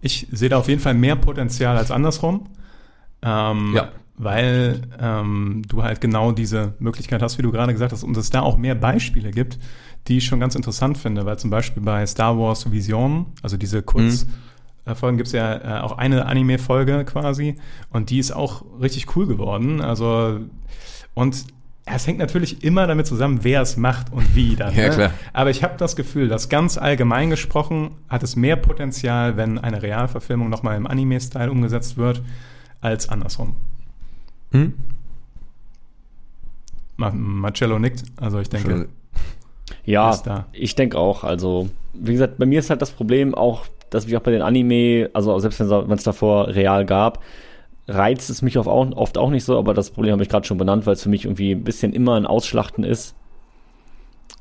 [0.00, 2.46] Ich sehe da auf jeden Fall mehr Potenzial als andersrum.
[3.22, 3.92] Ähm, Ja.
[4.16, 8.30] Weil ähm, du halt genau diese Möglichkeit hast, wie du gerade gesagt hast, und es
[8.30, 9.58] da auch mehr Beispiele gibt,
[10.06, 13.82] die ich schon ganz interessant finde, weil zum Beispiel bei Star Wars Vision, also diese
[14.84, 17.56] Kurzfolgen, gibt es ja äh, auch eine Anime-Folge quasi,
[17.90, 19.80] und die ist auch richtig cool geworden.
[19.80, 20.40] Also,
[21.14, 21.44] und
[21.86, 24.74] es hängt natürlich immer damit zusammen, wer es macht und wie dann.
[24.74, 24.94] Ja, ne?
[24.94, 25.10] klar.
[25.32, 29.82] Aber ich habe das Gefühl, dass ganz allgemein gesprochen hat es mehr Potenzial, wenn eine
[29.82, 32.22] Realverfilmung nochmal im Anime-Style umgesetzt wird,
[32.80, 33.56] als andersrum.
[34.52, 34.74] Hm?
[36.96, 38.88] Ma Marcello nickt, also ich denke, Schön.
[39.84, 41.24] Ja, ich denke auch.
[41.24, 44.42] Also, wie gesagt, bei mir ist halt das Problem auch, dass mich auch bei den
[44.42, 47.22] Anime, also selbst wenn es davor real gab,
[47.86, 50.46] reizt es mich oft auch, oft auch nicht so, aber das Problem habe ich gerade
[50.46, 53.14] schon benannt, weil es für mich irgendwie ein bisschen immer ein Ausschlachten ist.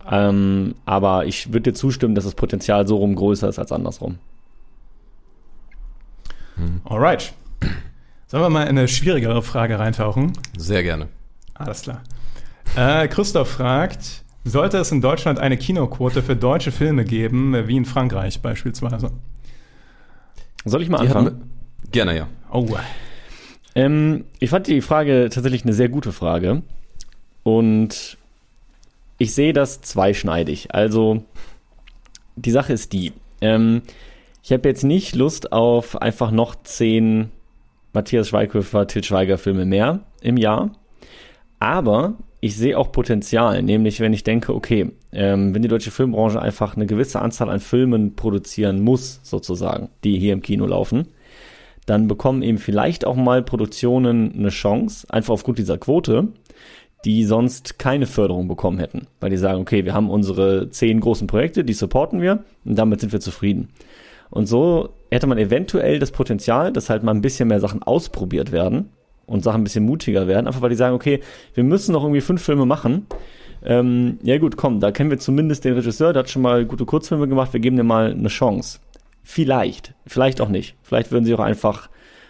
[0.09, 4.17] Ähm, aber ich würde dir zustimmen, dass das Potenzial so rum größer ist als andersrum.
[6.85, 7.33] alright.
[8.27, 10.33] Sollen wir mal in eine schwierigere Frage reintauchen?
[10.57, 11.09] Sehr gerne.
[11.53, 12.01] Alles klar.
[12.75, 17.85] Äh, Christoph fragt, sollte es in Deutschland eine Kinoquote für deutsche Filme geben, wie in
[17.85, 19.11] Frankreich beispielsweise?
[20.65, 21.25] Soll ich mal Die anfangen?
[21.27, 21.51] hatten,
[21.91, 22.27] gerne, ja.
[22.51, 22.67] Oh,
[23.75, 26.61] Ähm, ich fand die Frage tatsächlich eine sehr gute Frage.
[27.43, 28.17] Und
[29.17, 30.73] ich sehe das zweischneidig.
[30.73, 31.23] Also,
[32.35, 33.13] die Sache ist die.
[33.41, 33.81] Ähm,
[34.43, 37.29] ich habe jetzt nicht Lust auf einfach noch zehn
[37.93, 40.71] Matthias Schweighöfer, Til Schweiger Filme mehr im Jahr.
[41.59, 46.41] Aber ich sehe auch Potenzial, nämlich wenn ich denke, okay, ähm, wenn die deutsche Filmbranche
[46.41, 51.07] einfach eine gewisse Anzahl an Filmen produzieren muss, sozusagen, die hier im Kino laufen,
[51.85, 56.33] dann bekommen eben vielleicht auch mal Produktionen eine Chance, einfach aufgrund dieser Quote,
[57.05, 59.07] die sonst keine Förderung bekommen hätten.
[59.21, 62.99] Weil die sagen, okay, wir haben unsere zehn großen Projekte, die supporten wir und damit
[62.99, 63.69] sind wir zufrieden.
[64.29, 68.51] Und so hätte man eventuell das Potenzial, dass halt mal ein bisschen mehr Sachen ausprobiert
[68.51, 68.89] werden
[69.25, 71.21] und Sachen ein bisschen mutiger werden, einfach weil die sagen, okay,
[71.53, 73.07] wir müssen noch irgendwie fünf Filme machen.
[73.63, 76.85] Ähm, ja gut, komm, da kennen wir zumindest den Regisseur, der hat schon mal gute
[76.85, 78.79] Kurzfilme gemacht, wir geben dir mal eine Chance.
[79.23, 80.75] Vielleicht, vielleicht auch nicht.
[80.83, 81.89] Vielleicht würden sie auch einfach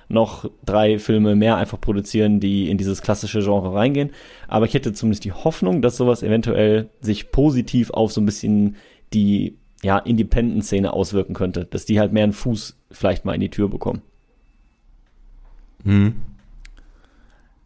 [0.10, 4.12] noch drei Filme mehr einfach produzieren, die in dieses klassische Genre reingehen.
[4.48, 8.76] Aber ich hätte zumindest die Hoffnung, dass sowas eventuell sich positiv auf so ein bisschen
[9.14, 11.66] die ja, Independent-Szene auswirken könnte.
[11.66, 14.02] Dass die halt mehr einen Fuß vielleicht mal in die Tür bekommen.
[15.84, 16.16] Hm.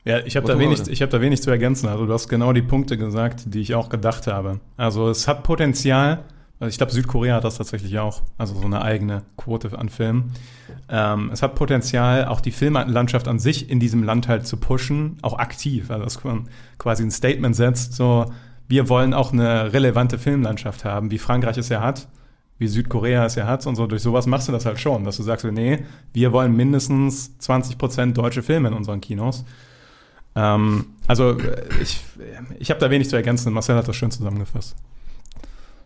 [0.08, 1.90] Ja, ich habe da, wenig, ich hab da wenig zu ergänzen.
[1.90, 4.62] Also du hast genau die Punkte gesagt, die ich auch gedacht habe.
[4.78, 6.24] Also es hat Potenzial.
[6.60, 8.22] Also ich glaube, Südkorea hat das tatsächlich auch.
[8.38, 10.32] Also so eine eigene Quote an Filmen.
[10.88, 15.18] Ähm, es hat Potenzial, auch die Filmlandschaft an sich in diesem Land halt zu pushen,
[15.24, 15.92] auch aktiv.
[15.92, 18.32] Also dass man quasi ein Statement setzt, so
[18.70, 22.08] wir wollen auch eine relevante Filmlandschaft haben, wie Frankreich es ja hat,
[22.58, 23.88] wie Südkorea es ja hat und so.
[23.88, 25.80] Durch sowas machst du das halt schon, dass du sagst, nee,
[26.14, 29.46] wir wollen mindestens 20% deutsche Filme in unseren Kinos.
[30.38, 32.00] Ähm, also äh, ich,
[32.60, 33.52] ich habe da wenig zu ergänzen.
[33.54, 34.76] Marcel hat das schön zusammengefasst.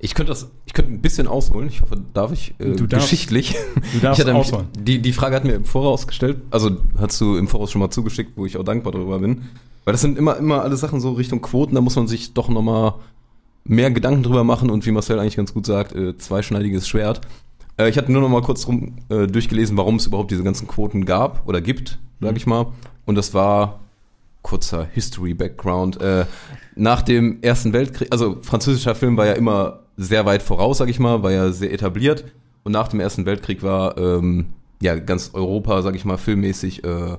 [0.03, 1.69] Ich könnte das, ich könnte ein bisschen ausholen.
[1.69, 3.09] Ich hoffe, darf ich äh, Du darfst.
[3.09, 3.55] geschichtlich.
[3.93, 4.67] Du darfst ich hatte nämlich- ausholen.
[4.77, 7.91] Die, die Frage hat mir im Voraus gestellt, also hast du im Voraus schon mal
[7.91, 9.43] zugeschickt, wo ich auch dankbar darüber bin.
[9.85, 12.49] Weil das sind immer, immer alle Sachen so Richtung Quoten, da muss man sich doch
[12.49, 12.95] nochmal
[13.63, 17.21] mehr Gedanken drüber machen und wie Marcel eigentlich ganz gut sagt, äh, zweischneidiges Schwert.
[17.77, 20.67] Äh, ich hatte nur noch mal kurz drum, äh, durchgelesen, warum es überhaupt diese ganzen
[20.67, 22.67] Quoten gab oder gibt, sag ich mal.
[23.05, 23.79] Und das war
[24.41, 26.01] kurzer History-Background.
[26.01, 26.25] Äh,
[26.75, 30.99] nach dem Ersten Weltkrieg, also französischer Film war ja immer sehr weit voraus, sag ich
[30.99, 32.25] mal, war ja sehr etabliert.
[32.63, 34.47] Und nach dem Ersten Weltkrieg war ähm,
[34.81, 37.17] ja ganz Europa, sag ich mal, filmmäßig äh,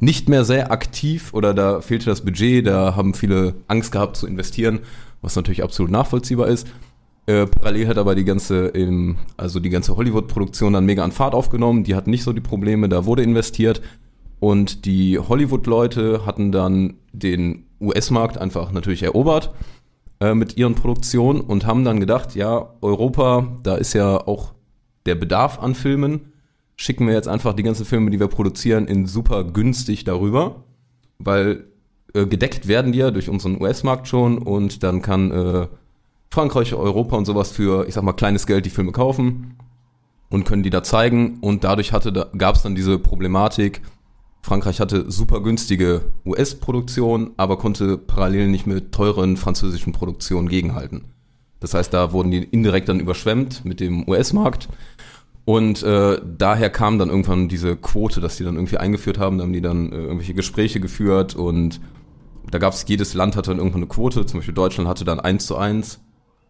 [0.00, 4.26] nicht mehr sehr aktiv oder da fehlte das Budget, da haben viele Angst gehabt zu
[4.26, 4.80] investieren,
[5.22, 6.68] was natürlich absolut nachvollziehbar ist.
[7.26, 8.72] Äh, parallel hat aber die ganze,
[9.36, 11.84] also ganze Hollywood-Produktion dann mega an Fahrt aufgenommen.
[11.84, 13.82] Die hatten nicht so die Probleme, da wurde investiert.
[14.40, 19.52] Und die Hollywood-Leute hatten dann den US-Markt einfach natürlich erobert
[20.20, 24.54] äh, mit ihren Produktionen und haben dann gedacht, ja, Europa, da ist ja auch
[25.06, 26.32] der Bedarf an Filmen.
[26.76, 30.64] Schicken wir jetzt einfach die ganzen Filme, die wir produzieren, in super günstig darüber,
[31.18, 31.64] weil
[32.14, 35.66] äh, gedeckt werden die ja durch unseren US-Markt schon und dann kann äh,
[36.30, 39.56] Frankreich, Europa und sowas für, ich sag mal, kleines Geld die Filme kaufen
[40.30, 43.82] und können die da zeigen und dadurch da, gab es dann diese Problematik,
[44.42, 51.04] Frankreich hatte super günstige US-Produktion, aber konnte parallel nicht mit teuren französischen Produktionen gegenhalten.
[51.60, 54.68] Das heißt, da wurden die indirekt dann überschwemmt mit dem US-Markt.
[55.44, 59.38] Und äh, daher kam dann irgendwann diese Quote, dass die dann irgendwie eingeführt haben.
[59.38, 61.80] Da haben die dann äh, irgendwelche Gespräche geführt und
[62.50, 64.26] da gab es, jedes Land hatte dann irgendwann eine Quote.
[64.26, 66.00] Zum Beispiel Deutschland hatte dann eins zu eins.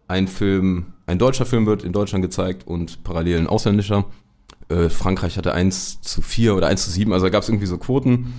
[0.08, 4.04] Ein Film, ein deutscher Film wird in Deutschland gezeigt und parallel ein ausländischer.
[4.68, 7.66] Äh, Frankreich hatte 1 zu 4 oder 1 zu 7, also da gab es irgendwie
[7.66, 8.34] so Quoten.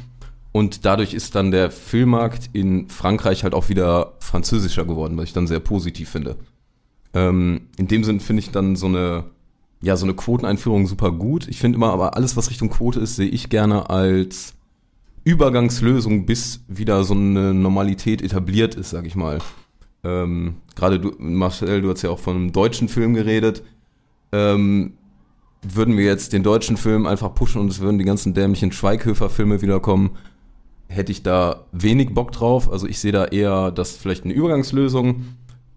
[0.51, 5.33] Und dadurch ist dann der Filmmarkt in Frankreich halt auch wieder französischer geworden, was ich
[5.33, 6.37] dann sehr positiv finde.
[7.13, 9.25] Ähm, in dem Sinn finde ich dann so eine,
[9.81, 11.47] ja, so eine Quoteneinführung super gut.
[11.47, 14.53] Ich finde immer, aber alles, was Richtung Quote ist, sehe ich gerne als
[15.23, 19.39] Übergangslösung, bis wieder so eine Normalität etabliert ist, sag ich mal.
[20.03, 23.63] Ähm, Gerade du, Marcel, du hast ja auch von einem deutschen Film geredet.
[24.31, 24.93] Ähm,
[25.61, 29.61] würden wir jetzt den deutschen Film einfach pushen und es würden die ganzen dämlichen Schweighöfer-Filme
[29.61, 30.11] wiederkommen,
[30.87, 32.71] hätte ich da wenig Bock drauf.
[32.71, 35.25] Also ich sehe da eher das vielleicht eine Übergangslösung,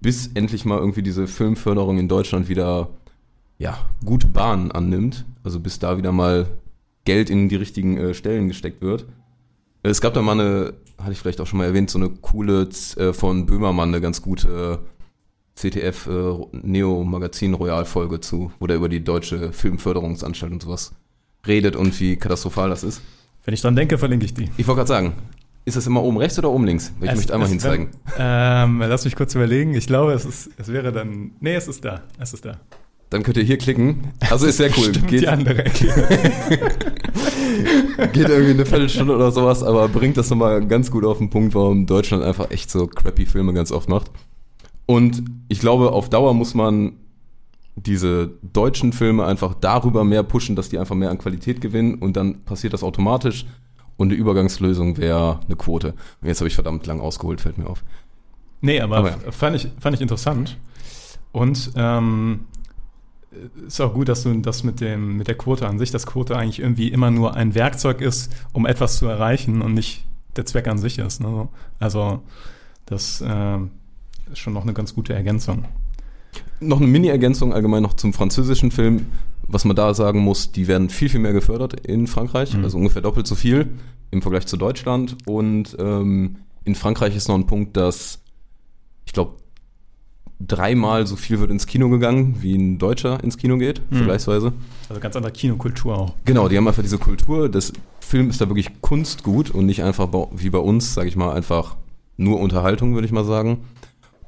[0.00, 2.88] bis endlich mal irgendwie diese Filmförderung in Deutschland wieder
[3.58, 5.24] ja, gute Bahnen annimmt.
[5.44, 6.46] Also bis da wieder mal
[7.04, 9.06] Geld in die richtigen äh, Stellen gesteckt wird.
[9.82, 12.68] Es gab da mal eine, hatte ich vielleicht auch schon mal erwähnt, so eine coole
[12.96, 14.78] äh, von Böhmermann, eine ganz gute
[15.54, 20.92] CTF äh, Neo Magazin Royal Folge zu, wo der über die deutsche Filmförderungsanstalt und sowas
[21.46, 23.02] redet und wie katastrophal das ist.
[23.44, 24.50] Wenn ich dran denke, verlinke ich die.
[24.56, 25.14] Ich wollte gerade sagen,
[25.64, 26.92] ist das immer oben rechts oder oben links?
[27.00, 27.88] Ich es, möchte einmal hinzeigen.
[28.18, 29.74] Ähm, lass mich kurz überlegen.
[29.74, 31.32] Ich glaube, es, ist, es wäre dann.
[31.40, 32.02] Nee, es ist da.
[32.18, 32.58] Es ist da.
[33.10, 34.12] Dann könnt ihr hier klicken.
[34.30, 34.90] Also ist sehr cool.
[34.90, 35.64] Geht, die andere
[38.12, 41.54] geht irgendwie eine Viertelstunde oder sowas, aber bringt das nochmal ganz gut auf den Punkt,
[41.54, 44.10] warum Deutschland einfach echt so crappy Filme ganz oft macht.
[44.86, 46.94] Und ich glaube, auf Dauer muss man
[47.76, 52.16] diese deutschen Filme einfach darüber mehr pushen, dass die einfach mehr an Qualität gewinnen und
[52.16, 53.46] dann passiert das automatisch.
[53.96, 55.94] Und eine Übergangslösung wäre eine Quote.
[56.20, 57.84] Und jetzt habe ich verdammt lang ausgeholt, fällt mir auf.
[58.60, 59.16] Nee, aber, aber ja.
[59.30, 60.56] fand, ich, fand ich interessant.
[61.30, 62.46] Und ähm,
[63.66, 66.36] ist auch gut, dass du das mit, dem, mit der Quote an sich, dass Quote
[66.36, 70.04] eigentlich irgendwie immer nur ein Werkzeug ist, um etwas zu erreichen und nicht
[70.36, 71.20] der Zweck an sich ist.
[71.20, 71.48] Ne?
[71.78, 72.22] Also
[72.86, 73.58] das äh,
[74.30, 75.64] ist schon noch eine ganz gute Ergänzung.
[76.60, 79.06] Noch eine Mini-Ergänzung allgemein noch zum französischen Film.
[79.48, 82.64] Was man da sagen muss, die werden viel, viel mehr gefördert in Frankreich, mhm.
[82.64, 83.68] also ungefähr doppelt so viel
[84.10, 85.16] im Vergleich zu Deutschland.
[85.26, 88.20] Und ähm, in Frankreich ist noch ein Punkt, dass
[89.04, 89.34] ich glaube,
[90.46, 93.96] dreimal so viel wird ins Kino gegangen, wie ein Deutscher ins Kino geht, mhm.
[93.96, 94.52] vergleichsweise.
[94.88, 96.14] Also ganz andere Kinokultur auch.
[96.24, 97.48] Genau, die haben einfach diese Kultur.
[97.48, 101.32] Das Film ist da wirklich Kunstgut und nicht einfach wie bei uns, sage ich mal,
[101.32, 101.76] einfach
[102.16, 103.64] nur Unterhaltung, würde ich mal sagen.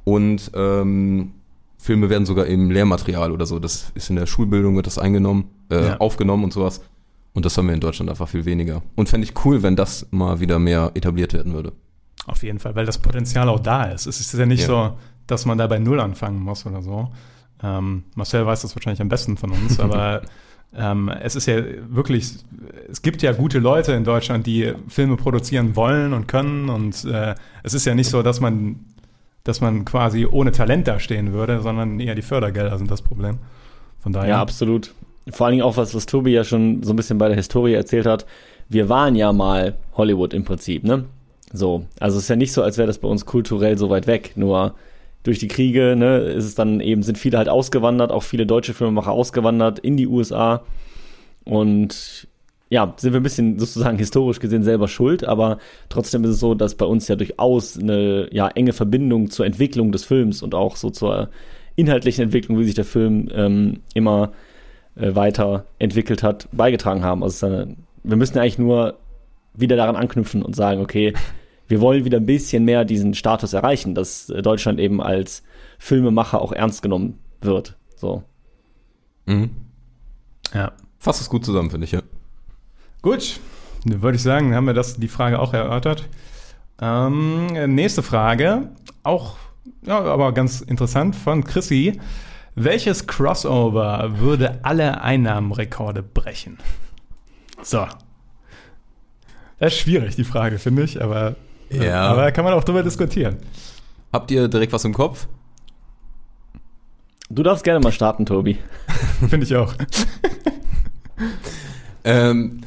[0.04, 1.32] Und ähm,
[1.78, 3.58] Filme werden sogar im Lehrmaterial oder so.
[3.58, 5.96] Das ist in der Schulbildung, wird das eingenommen, äh, ja.
[5.98, 6.82] aufgenommen und sowas.
[7.34, 8.82] Und das haben wir in Deutschland einfach viel weniger.
[8.94, 11.72] Und fände ich cool, wenn das mal wieder mehr etabliert werden würde.
[12.26, 14.06] Auf jeden Fall, weil das Potenzial auch da ist.
[14.06, 14.66] Es ist ja nicht ja.
[14.66, 17.10] so, dass man da bei Null anfangen muss oder so.
[17.62, 20.22] Ähm, Marcel weiß das wahrscheinlich am besten von uns, aber
[20.76, 21.56] ähm, es ist ja
[21.88, 22.36] wirklich,
[22.90, 27.34] es gibt ja gute Leute in Deutschland, die Filme produzieren wollen und können und äh,
[27.62, 28.80] es ist ja nicht so, dass man
[29.44, 33.38] dass man quasi ohne Talent dastehen würde, sondern eher die Fördergelder sind das Problem.
[34.00, 34.28] Von daher.
[34.28, 34.94] Ja, absolut.
[35.30, 37.74] Vor allen Dingen auch was, was Tobi ja schon so ein bisschen bei der Historie
[37.74, 38.26] erzählt hat.
[38.68, 41.04] Wir waren ja mal Hollywood im Prinzip, ne?
[41.52, 41.86] So.
[42.00, 44.32] Also es ist ja nicht so, als wäre das bei uns kulturell so weit weg.
[44.36, 44.74] Nur
[45.22, 48.74] durch die Kriege, ne, ist es dann eben, sind viele halt ausgewandert, auch viele deutsche
[48.74, 50.62] Filmemacher ausgewandert in die USA.
[51.44, 52.28] Und
[52.74, 55.58] ja, sind wir ein bisschen sozusagen historisch gesehen selber schuld, aber
[55.90, 59.92] trotzdem ist es so, dass bei uns ja durchaus eine ja, enge Verbindung zur Entwicklung
[59.92, 61.28] des Films und auch so zur
[61.76, 64.32] inhaltlichen Entwicklung, wie sich der Film ähm, immer
[64.96, 67.22] äh, weiter entwickelt hat, beigetragen haben.
[67.22, 68.98] Also eine, wir müssen eigentlich nur
[69.54, 71.14] wieder daran anknüpfen und sagen, okay,
[71.68, 75.44] wir wollen wieder ein bisschen mehr diesen Status erreichen, dass Deutschland eben als
[75.78, 77.76] Filmemacher auch ernst genommen wird.
[77.94, 78.24] So.
[79.26, 79.50] Mhm.
[80.52, 80.72] Ja.
[80.98, 82.02] Fasst es gut zusammen, finde ich, ja.
[83.04, 83.38] Gut,
[83.84, 86.08] dann würde ich sagen, haben wir das, die Frage auch erörtert.
[86.80, 88.70] Ähm, nächste Frage,
[89.02, 89.36] auch,
[89.82, 92.00] ja, aber ganz interessant von Chrissy.
[92.54, 96.56] Welches Crossover würde alle Einnahmenrekorde brechen?
[97.62, 97.86] So.
[99.58, 101.36] Das ist schwierig, die Frage, finde ich, aber,
[101.68, 102.06] Ja.
[102.06, 103.36] aber kann man auch drüber diskutieren.
[104.14, 105.26] Habt ihr direkt was im Kopf?
[107.28, 108.56] Du darfst gerne mal starten, Tobi.
[109.28, 109.74] Finde ich auch.
[112.04, 112.60] Ähm,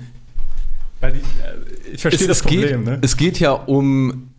[1.02, 3.00] die, äh, ich verstehe das Problem, geht, ne?
[3.02, 4.32] es geht ja um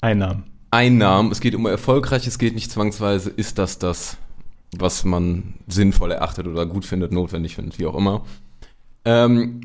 [0.00, 0.44] Einnahmen.
[0.70, 4.16] Einnahmen, es geht um erfolgreich, es geht nicht zwangsweise, ist das das,
[4.76, 8.24] was man sinnvoll erachtet oder gut findet, notwendig findet, wie auch immer.
[9.04, 9.60] Ähm,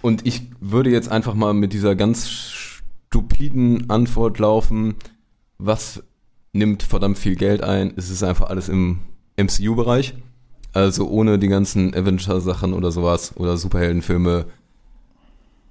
[0.00, 4.94] und ich würde jetzt einfach mal mit dieser ganz stupiden Antwort laufen,
[5.58, 6.02] was
[6.52, 7.92] nimmt verdammt viel Geld ein?
[7.96, 9.00] Es ist einfach alles im
[9.36, 10.14] MCU-Bereich.
[10.72, 14.46] Also ohne die ganzen Avenger-Sachen oder sowas oder Superheldenfilme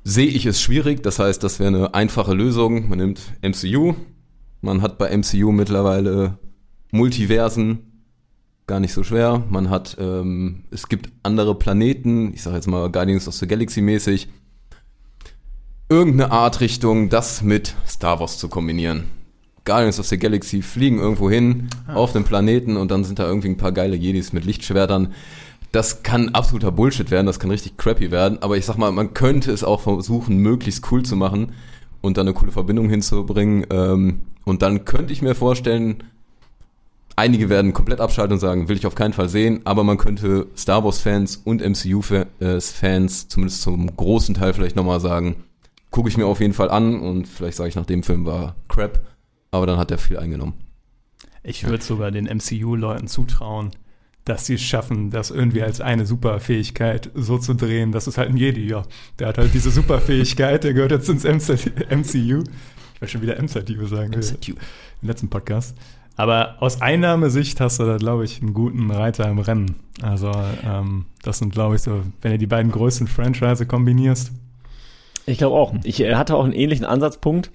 [0.03, 1.03] sehe ich es schwierig.
[1.03, 2.89] Das heißt, das wäre eine einfache Lösung.
[2.89, 3.95] Man nimmt MCU.
[4.61, 6.37] Man hat bei MCU mittlerweile
[6.91, 7.79] Multiversen.
[8.67, 9.43] Gar nicht so schwer.
[9.49, 12.33] Man hat, ähm, es gibt andere Planeten.
[12.33, 14.29] Ich sage jetzt mal Guardians of the Galaxy mäßig.
[15.89, 19.05] Irgendeine Art Richtung, das mit Star Wars zu kombinieren.
[19.65, 23.49] Guardians of the Galaxy fliegen irgendwo hin auf den Planeten und dann sind da irgendwie
[23.49, 25.13] ein paar geile Jedis mit Lichtschwertern.
[25.71, 29.13] Das kann absoluter Bullshit werden, das kann richtig crappy werden, aber ich sag mal, man
[29.13, 31.53] könnte es auch versuchen, möglichst cool zu machen
[32.01, 33.65] und dann eine coole Verbindung hinzubringen.
[33.69, 36.03] Ähm, und dann könnte ich mir vorstellen,
[37.15, 40.47] einige werden komplett abschalten und sagen, will ich auf keinen Fall sehen, aber man könnte
[40.57, 45.35] Star Wars-Fans und MCU-Fans zumindest zum großen Teil vielleicht nochmal sagen,
[45.89, 48.55] gucke ich mir auf jeden Fall an und vielleicht sage ich nach dem Film war
[48.67, 49.01] crap,
[49.51, 50.53] aber dann hat er viel eingenommen.
[51.43, 53.71] Ich würde sogar den MCU-Leuten zutrauen,
[54.25, 57.91] dass sie es schaffen, das irgendwie als eine Superfähigkeit so zu drehen.
[57.91, 58.83] Das ist halt ein Jedi, ja.
[59.19, 62.43] Der hat halt diese Superfähigkeit, der gehört jetzt ins MCU.
[62.95, 64.11] Ich will schon wieder MCU sagen.
[64.11, 64.53] MCU.
[65.01, 65.75] Im letzten Podcast.
[66.17, 69.75] Aber aus Einnahmesicht hast du da, glaube ich, einen guten Reiter im Rennen.
[70.01, 70.31] Also,
[70.63, 74.31] ähm, das sind, glaube ich, so, wenn du die beiden größten Franchise kombinierst.
[75.25, 75.73] Ich glaube auch.
[75.83, 77.51] Ich äh, hatte auch einen ähnlichen Ansatzpunkt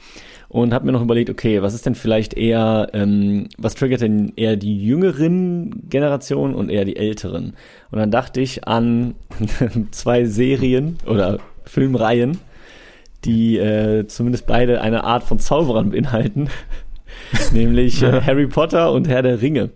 [0.62, 4.32] und habe mir noch überlegt, okay, was ist denn vielleicht eher, ähm, was triggert denn
[4.36, 7.54] eher die jüngeren Generationen und eher die älteren?
[7.90, 9.16] Und dann dachte ich an
[9.90, 12.38] zwei Serien oder Filmreihen,
[13.26, 16.48] die äh, zumindest beide eine Art von Zauberern beinhalten,
[17.52, 19.70] nämlich äh, Harry Potter und Herr der Ringe.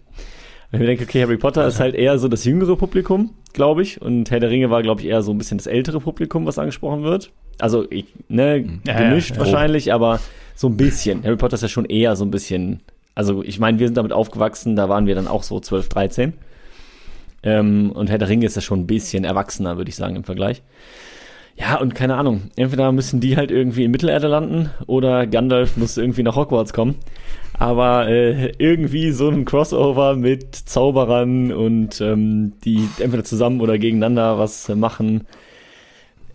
[0.71, 3.83] Wenn ich mir denke, okay, Harry Potter ist halt eher so das jüngere Publikum, glaube
[3.83, 6.47] ich, und Herr der Ringe war, glaube ich, eher so ein bisschen das ältere Publikum,
[6.47, 7.33] was angesprochen wird.
[7.59, 9.41] Also, ich, ne, Ja, gemischt ja, ja.
[9.41, 10.21] wahrscheinlich, aber
[10.55, 11.23] so ein bisschen.
[11.25, 12.81] Harry Potter ist ja schon eher so ein bisschen,
[13.15, 16.33] also ich meine, wir sind damit aufgewachsen, da waren wir dann auch so 12, 13.
[17.43, 20.25] Ähm, und Herr der Ringe ist ja schon ein bisschen erwachsener, würde ich sagen, im
[20.25, 20.63] Vergleich.
[21.57, 22.51] Ja, und keine Ahnung.
[22.57, 26.97] Entweder müssen die halt irgendwie in Mittelerde landen oder Gandalf muss irgendwie nach Hogwarts kommen.
[27.59, 34.39] Aber äh, irgendwie so ein Crossover mit Zauberern und ähm, die entweder zusammen oder gegeneinander
[34.39, 35.27] was äh, machen.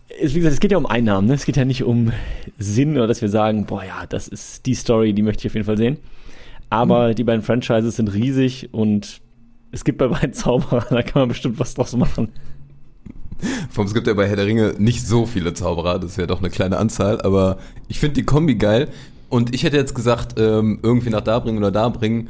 [0.08, 1.26] Es, wie gesagt, es geht ja um Einnahmen.
[1.26, 1.34] Ne?
[1.34, 2.12] Es geht ja nicht um
[2.58, 5.54] Sinn oder dass wir sagen, boah ja, das ist die Story, die möchte ich auf
[5.54, 5.98] jeden Fall sehen.
[6.70, 9.20] Aber die beiden Franchises sind riesig und
[9.70, 12.28] es gibt bei beiden Zauberern, da kann man bestimmt was draus machen.
[13.76, 16.40] Es gibt ja bei Herr der Ringe nicht so viele Zauberer, das ist ja doch
[16.40, 18.88] eine kleine Anzahl, aber ich finde die Kombi geil.
[19.28, 22.28] Und ich hätte jetzt gesagt, ähm, irgendwie nach da bringen oder da bringen.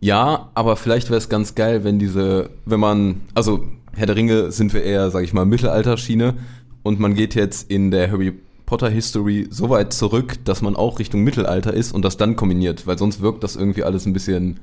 [0.00, 4.50] Ja, aber vielleicht wäre es ganz geil, wenn diese, wenn man, also Herr der Ringe
[4.50, 6.34] sind wir eher, sag ich mal, Mittelalterschiene
[6.82, 8.32] und man geht jetzt in der Harry
[8.66, 12.86] Potter History so weit zurück, dass man auch Richtung Mittelalter ist und das dann kombiniert,
[12.86, 14.60] weil sonst wirkt das irgendwie alles ein bisschen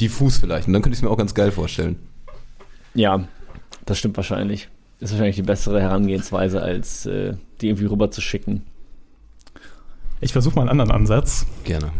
[0.00, 0.66] diffus vielleicht.
[0.66, 1.96] Und dann könnte ich es mir auch ganz geil vorstellen.
[2.94, 3.28] Ja,
[3.86, 4.68] das stimmt wahrscheinlich.
[5.00, 8.62] Ist wahrscheinlich die bessere Herangehensweise, als äh, die irgendwie rüber zu schicken.
[10.20, 11.46] Ich versuche mal einen anderen Ansatz.
[11.64, 11.92] Gerne.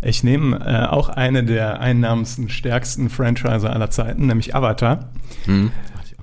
[0.00, 5.10] Ich nehme äh, auch eine der einnahmenstärksten Franchise aller Zeiten, nämlich Avatar.
[5.44, 5.70] Hm.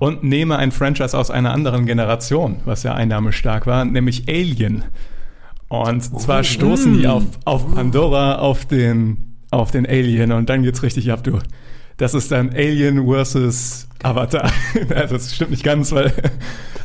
[0.00, 4.82] Und nehme ein Franchise aus einer anderen Generation, was ja einnahmestark war, nämlich Alien.
[5.68, 10.82] Und zwar stoßen die auf, auf Pandora, auf den, auf den Alien und dann geht's
[10.82, 11.38] richtig ab, du.
[11.98, 14.50] Das ist dann Alien versus Avatar.
[14.94, 16.12] Also das stimmt nicht ganz, weil.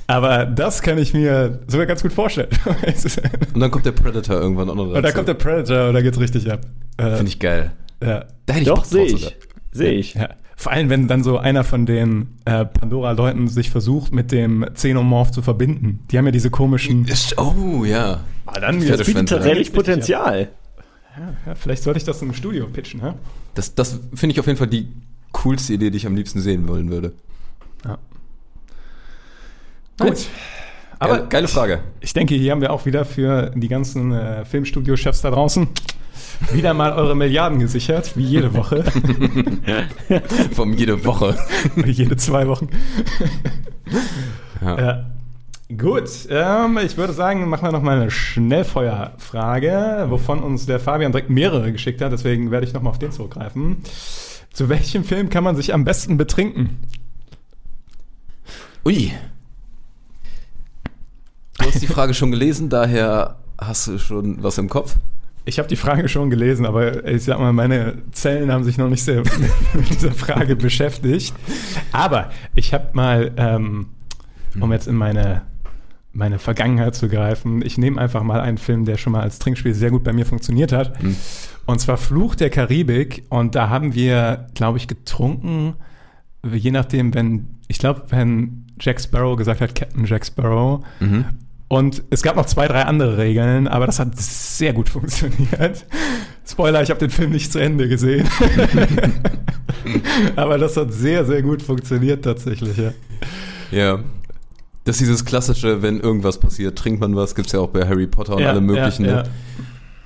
[0.07, 2.49] Aber das kann ich mir sogar ganz gut vorstellen.
[3.53, 6.01] Und dann kommt der Predator irgendwann auch noch Und da kommt der Predator und da
[6.01, 6.61] geht's richtig ab.
[6.97, 7.71] Äh, Finde ich geil.
[8.03, 8.25] ja.
[8.45, 9.35] Da hätte ich Doch, sehe ich.
[9.71, 10.13] Sehe ich.
[10.13, 10.29] Ja.
[10.55, 15.31] Vor allem, wenn dann so einer von den äh, Pandora-Leuten sich versucht, mit dem Xenomorph
[15.31, 15.99] zu verbinden.
[16.09, 17.05] Die haben ja diese komischen.
[17.05, 18.21] Ist, oh, ja.
[18.45, 20.49] Ah, dann Das bietet tatsächlich Potenzial.
[21.45, 23.13] Ja, vielleicht sollte ich das im Studio pitchen, hä?
[23.53, 24.87] Das, das finde ich auf jeden Fall die
[25.31, 27.13] coolste Idee, die ich am liebsten sehen wollen würde.
[27.85, 27.97] Ja.
[29.99, 30.27] Gut.
[30.99, 31.79] Aber Geile, geile Frage.
[31.99, 35.67] ich denke, hier haben wir auch wieder für die ganzen äh, Filmstudio-Chefs da draußen
[36.51, 38.83] wieder mal eure Milliarden gesichert, wie jede Woche,
[40.53, 41.37] Von jede Woche.
[41.85, 42.69] jede zwei Wochen.
[44.61, 44.79] Ja.
[44.79, 45.05] Ja.
[45.75, 51.11] Gut, ähm, ich würde sagen, machen wir noch mal eine Schnellfeuerfrage, wovon uns der Fabian
[51.11, 53.77] direkt mehrere geschickt hat, deswegen werde ich noch mal auf den zurückgreifen.
[54.53, 56.77] Zu welchem Film kann man sich am besten betrinken?
[58.85, 59.11] Ui.
[61.57, 64.97] Du hast die Frage schon gelesen, daher hast du schon was im Kopf.
[65.47, 68.89] Ich habe die Frage schon gelesen, aber ich sag mal, meine Zellen haben sich noch
[68.89, 69.17] nicht sehr
[69.73, 71.33] mit dieser Frage beschäftigt.
[71.91, 73.87] Aber ich habe mal, ähm,
[74.59, 75.43] um jetzt in meine,
[76.13, 79.73] meine Vergangenheit zu greifen, ich nehme einfach mal einen Film, der schon mal als Trinkspiel
[79.75, 80.93] sehr gut bei mir funktioniert hat.
[81.67, 83.25] Und zwar Fluch der Karibik.
[83.29, 85.75] Und da haben wir, glaube ich, getrunken,
[86.53, 90.83] je nachdem, wenn, ich glaube, wenn Jack Sparrow gesagt hat, Captain Jack Sparrow.
[91.67, 95.85] Und es gab noch zwei, drei andere Regeln, aber das hat sehr gut funktioniert.
[96.45, 98.27] Spoiler, ich habe den Film nicht zu Ende gesehen.
[100.35, 102.77] aber das hat sehr, sehr gut funktioniert tatsächlich.
[102.77, 102.93] Ja.
[103.71, 103.99] Ja.
[104.83, 108.05] Das ist dieses klassische, wenn irgendwas passiert, trinkt man was, gibt's ja auch bei Harry
[108.05, 109.05] Potter und Ja, allem möglichen.
[109.05, 109.29] ja, ne?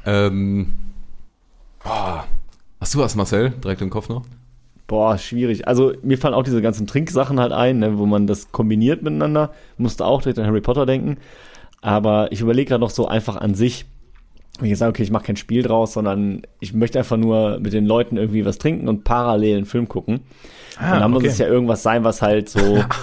[0.06, 0.74] Ähm,
[1.84, 2.24] ah.
[2.80, 4.24] Hast du was, Marcel, direkt im Kopf noch?
[4.88, 5.68] Boah, schwierig.
[5.68, 9.52] Also mir fallen auch diese ganzen Trinksachen halt ein, ne, wo man das kombiniert miteinander.
[9.78, 11.18] Musste auch direkt an Harry Potter denken.
[11.82, 13.86] Aber ich überlege gerade noch so einfach an sich,
[14.60, 17.74] wenn ich sage, okay, ich mache kein Spiel draus, sondern ich möchte einfach nur mit
[17.74, 20.22] den Leuten irgendwie was trinken und parallel einen Film gucken.
[20.78, 21.30] Ah, und dann muss okay.
[21.30, 22.84] es ja irgendwas sein, was halt so.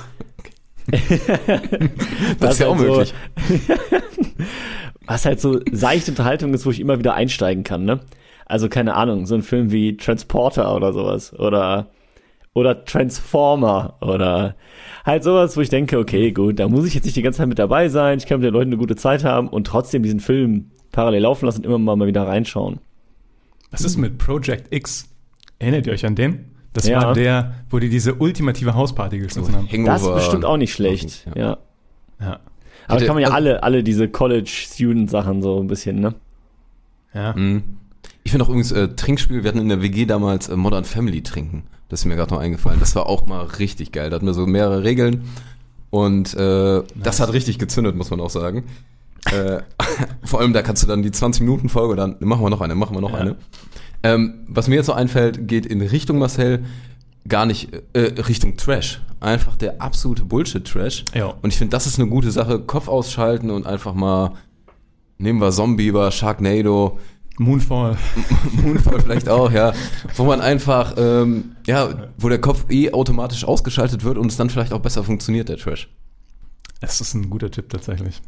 [2.39, 3.15] Das ist ja halt möglich.
[3.49, 3.75] So,
[5.07, 8.01] was halt so seichte Unterhaltung ist, wo ich immer wieder einsteigen kann, ne?
[8.45, 11.89] Also keine Ahnung, so ein Film wie Transporter oder sowas oder
[12.57, 14.55] oder Transformer oder
[15.05, 17.49] halt sowas, wo ich denke, okay, gut, da muss ich jetzt nicht die ganze Zeit
[17.49, 20.21] mit dabei sein, ich kann mit den Leuten eine gute Zeit haben und trotzdem diesen
[20.21, 22.79] Film parallel laufen lassen und immer mal, mal wieder reinschauen.
[23.71, 25.07] Was ist mit Project X?
[25.59, 26.47] Erinnert ihr euch an den?
[26.73, 27.03] Das Ja.
[27.03, 29.69] war der, wo die diese ultimative Hausparty geschlossen haben.
[29.71, 29.93] Hangover.
[29.93, 31.41] Das ist bestimmt auch nicht schlecht, Ja.
[31.43, 31.59] ja.
[32.21, 32.41] Ja.
[32.89, 36.15] Aber Hätte- kann man ja also- alle, alle diese College-Student-Sachen so ein bisschen, ne?
[37.13, 37.35] Ja.
[37.37, 37.65] Mhm.
[38.27, 41.23] Ich finde auch übrigens äh, Trinkspiel, wir hatten in der WG damals äh, Modern Family
[41.23, 41.63] trinken.
[41.89, 42.81] Das ist mir gerade noch eingefallen.
[42.81, 44.11] Das war auch mal richtig geil.
[44.11, 45.29] Da hatten wir so mehrere Regeln
[45.91, 48.65] und äh, das hat richtig gezündet, muss man auch sagen.
[49.27, 49.61] äh,
[50.25, 53.01] vor allem, da kannst du dann die 20-Minuten-Folge, dann machen wir noch eine, machen wir
[53.01, 53.19] noch Ja.
[53.19, 53.37] eine.
[54.03, 56.65] Ähm, was mir jetzt so einfällt, geht in Richtung Marcel,
[57.29, 59.03] gar nicht äh, Richtung Trash.
[59.21, 61.05] Einfach der absolute Bullshit-Trash.
[61.15, 61.27] Ja.
[61.43, 62.59] Und ich finde, das ist eine gute Sache.
[62.59, 64.33] Kopf ausschalten und einfach mal,
[65.19, 66.99] nehmen wir Zombie über Sharknado,
[67.39, 67.97] Moonfall.
[68.63, 69.73] Moonfall vielleicht auch, ja.
[70.15, 74.49] Wo man einfach, ähm, ja, wo der Kopf eh automatisch ausgeschaltet wird und es dann
[74.51, 75.89] vielleicht auch besser funktioniert, der Trash.
[76.81, 78.23] Es ist ein guter Tipp tatsächlich.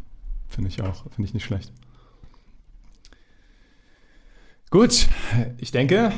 [0.48, 1.04] Finde ich auch.
[1.14, 1.72] Finde ich nicht schlecht.
[4.70, 5.08] Gut,
[5.56, 6.12] ich denke,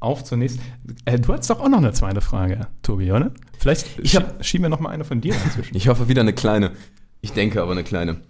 [0.00, 0.60] auf zur nächsten.
[1.04, 3.32] Äh, du hast doch auch noch eine zweite Frage, Tobi, oder?
[3.58, 5.76] Vielleicht Ich hab- schie- schieben wir noch mal eine von dir dazwischen.
[5.76, 6.72] Ich hoffe wieder eine kleine.
[7.20, 8.22] Ich denke aber eine kleine.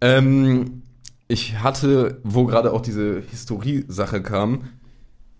[0.00, 0.82] Ähm,
[1.28, 4.70] ich hatte, wo gerade auch diese Historie-Sache kam,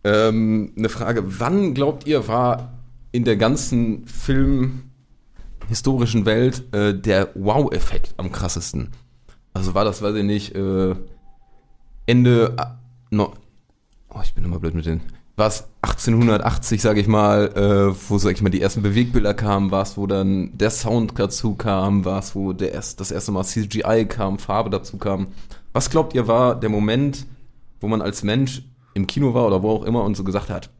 [0.05, 1.41] ähm, eine Frage.
[1.41, 2.75] Wann glaubt ihr, war
[3.11, 8.91] in der ganzen filmhistorischen Welt äh, der Wow-Effekt am krassesten?
[9.55, 10.95] Also war das, weiß ich nicht, äh,
[12.07, 12.79] Ende, ah,
[13.11, 13.33] no,
[14.11, 15.01] oh, ich bin immer blöd mit den,
[15.37, 19.71] war es 1880, sage ich mal, äh, wo, sag ich mal, die ersten Bewegbilder kamen,
[19.71, 23.33] war es, wo dann der Sound dazu kam, war es, wo der erst, das erste
[23.33, 25.29] Mal CGI kam, Farbe dazu kam.
[25.73, 27.27] Was glaubt ihr war der Moment,
[27.81, 28.63] wo man als Mensch
[28.95, 30.71] im Kino war oder wo auch immer und so gesagt hat,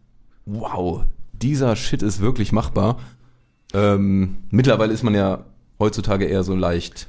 [0.47, 2.99] wow, dieser Shit ist wirklich machbar.
[3.75, 5.45] Ähm, mittlerweile ist man ja
[5.79, 7.09] heutzutage eher so leicht,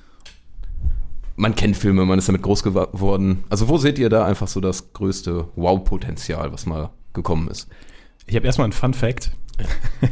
[1.39, 3.45] man kennt Filme, man ist damit groß geworden.
[3.49, 7.69] Also wo seht ihr da einfach so das größte Wow-Potenzial, was mal gekommen ist?
[8.27, 9.31] Ich habe erstmal einen Fun Fact.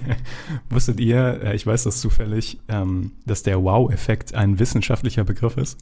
[0.70, 5.78] Wusstet ihr, äh, ich weiß das zufällig, ähm, dass der Wow-Effekt ein wissenschaftlicher Begriff ist?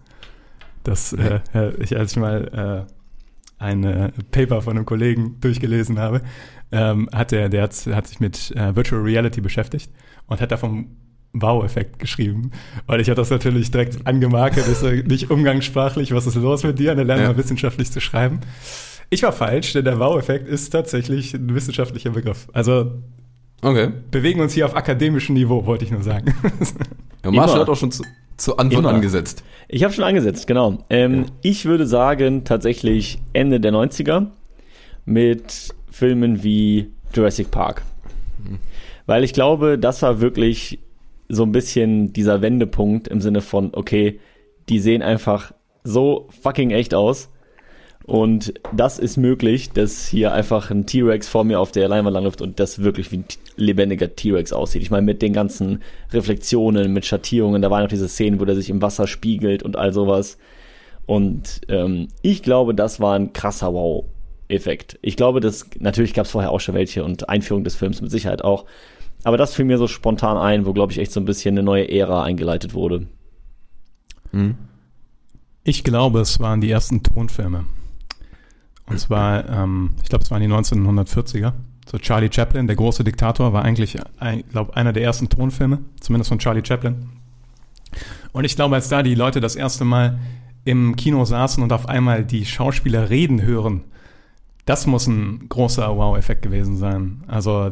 [0.86, 1.40] Das, äh,
[1.80, 6.22] ich, als ich mal äh, ein äh, Paper von einem Kollegen durchgelesen habe,
[6.72, 9.92] ähm, hat der, der hat, hat sich mit äh, Virtual Reality beschäftigt
[10.28, 10.88] und hat da vom
[11.34, 12.52] Wow-Effekt geschrieben.
[12.88, 16.96] Und ich habe das natürlich direkt angemarkert, ist nicht umgangssprachlich, was ist los mit dir?
[16.96, 17.30] Dann lernen Ja.
[17.30, 18.40] wir wissenschaftlich zu schreiben.
[19.10, 22.48] Ich war falsch, denn der Wow-Effekt ist tatsächlich ein wissenschaftlicher Begriff.
[22.54, 22.92] Also
[23.62, 23.92] Okay.
[24.12, 26.34] bewegen uns hier auf akademischem Niveau, wollte ich nur sagen.
[27.24, 27.92] Ja, Marshall hat auch schon
[28.38, 28.94] zu, Antwort Immer.
[28.94, 29.44] angesetzt.
[29.68, 30.80] Ich habe schon angesetzt, genau.
[30.90, 34.28] Ähm, Ich würde sagen, tatsächlich Ende der 90er
[35.06, 37.84] mit Filmen wie Jurassic Park.
[39.06, 40.80] Weil ich glaube, das war wirklich
[41.30, 44.20] so ein bisschen dieser Wendepunkt im Sinne von, okay,
[44.70, 47.30] die sehen einfach so fucking echt aus.
[48.06, 52.40] Und das ist möglich, dass hier einfach ein T-Rex vor mir auf der Leinwand langläuft
[52.40, 53.26] und das wirklich wie ein
[53.58, 54.84] lebendiger T-Rex aussieht.
[54.84, 55.82] Ich meine, mit den ganzen
[56.12, 59.76] Reflexionen, mit Schattierungen, da waren noch diese Szenen, wo der sich im Wasser spiegelt und
[59.76, 60.38] all sowas.
[61.08, 65.00] Und ähm, ich glaube, das war ein krasser Wow-Effekt.
[65.02, 68.12] Ich glaube, dass natürlich gab es vorher auch schon welche und Einführung des Films mit
[68.12, 68.66] Sicherheit auch.
[69.24, 71.64] Aber das fiel mir so spontan ein, wo, glaube ich, echt so ein bisschen eine
[71.64, 73.08] neue Ära eingeleitet wurde.
[74.32, 74.58] Mhm.
[75.64, 77.66] Ich glaube, es waren die ersten Tonfilme.
[78.88, 81.54] Und zwar, ähm, ich glaube, es waren die 1940er.
[81.88, 86.30] So Charlie Chaplin, der große Diktator, war eigentlich, ich glaube, einer der ersten Tonfilme, zumindest
[86.30, 87.10] von Charlie Chaplin.
[88.32, 90.20] Und ich glaube, als da die Leute das erste Mal
[90.66, 93.84] im Kino saßen und auf einmal die Schauspieler reden hören,
[94.66, 97.24] das muss ein großer Wow-Effekt gewesen sein.
[97.28, 97.72] Also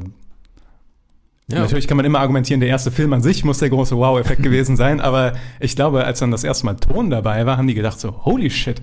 [1.51, 1.59] ja.
[1.59, 4.77] Natürlich kann man immer argumentieren, der erste Film an sich muss der große Wow-Effekt gewesen
[4.77, 7.99] sein, aber ich glaube, als dann das erste Mal Ton dabei war, haben die gedacht
[7.99, 8.81] so, holy shit,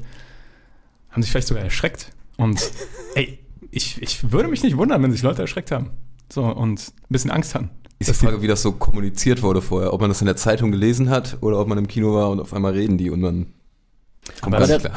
[1.11, 2.13] haben sich vielleicht sogar erschreckt.
[2.41, 2.71] Und
[3.15, 3.39] ey,
[3.71, 5.91] ich, ich würde mich nicht wundern, wenn sich Leute erschreckt haben.
[6.33, 7.71] So, und ein bisschen Angst haben.
[7.99, 9.93] Ist die Frage, wie das so kommuniziert wurde vorher.
[9.93, 12.41] Ob man das in der Zeitung gelesen hat oder ob man im Kino war und
[12.41, 13.53] auf einmal reden die und man
[14.41, 14.95] kommt gar nicht klar.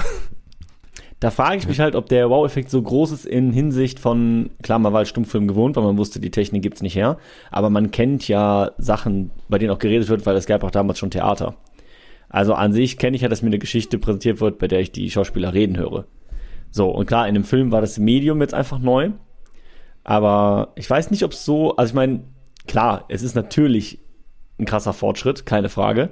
[1.19, 4.79] Da frage ich mich halt, ob der Wow-Effekt so groß ist in Hinsicht von, klar,
[4.79, 7.17] man war als Stummfilm gewohnt, weil man wusste, die Technik gibt's nicht her,
[7.49, 10.99] aber man kennt ja Sachen, bei denen auch geredet wird, weil es gab auch damals
[10.99, 11.55] schon Theater.
[12.27, 14.91] Also an sich kenne ich ja, dass mir eine Geschichte präsentiert wird, bei der ich
[14.91, 16.05] die Schauspieler reden höre.
[16.73, 19.11] So, und klar, in dem Film war das Medium jetzt einfach neu.
[20.03, 22.23] Aber ich weiß nicht, ob es so, also ich meine,
[22.67, 23.99] klar, es ist natürlich
[24.57, 26.09] ein krasser Fortschritt, keine Frage.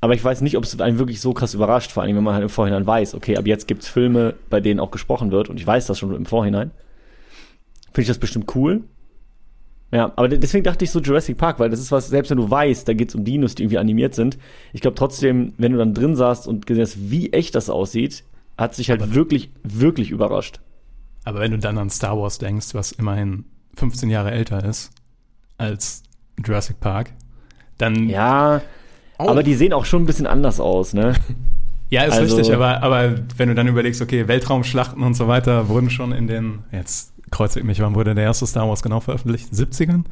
[0.00, 2.32] Aber ich weiß nicht, ob es einen wirklich so krass überrascht, vor allem wenn man
[2.32, 5.50] halt im Vorhinein weiß, okay, ab jetzt gibt es Filme, bei denen auch gesprochen wird
[5.50, 6.70] und ich weiß das schon im Vorhinein.
[7.88, 8.84] Finde ich das bestimmt cool.
[9.92, 12.48] Ja, aber deswegen dachte ich so Jurassic Park, weil das ist was, selbst wenn du
[12.50, 14.38] weißt, da geht es um Dinos, die irgendwie animiert sind.
[14.72, 18.24] Ich glaube trotzdem, wenn du dann drin saßt und gesehen hast, wie echt das aussieht,
[18.58, 20.60] hat sich halt aber wirklich, wirklich überrascht.
[21.24, 23.44] Aber wenn du dann an Star Wars denkst, was immerhin
[23.76, 24.90] 15 Jahre älter ist
[25.56, 26.02] als
[26.44, 27.12] Jurassic Park,
[27.78, 28.08] dann.
[28.08, 28.60] Ja,
[29.18, 29.28] oh.
[29.28, 31.14] aber die sehen auch schon ein bisschen anders aus, ne?
[31.90, 35.70] Ja, ist also, richtig, aber, aber wenn du dann überlegst, okay, Weltraumschlachten und so weiter
[35.70, 39.50] wurden schon in den, jetzt kreuzigt mich, wann wurde der erste Star Wars genau veröffentlicht?
[39.54, 40.04] 70ern?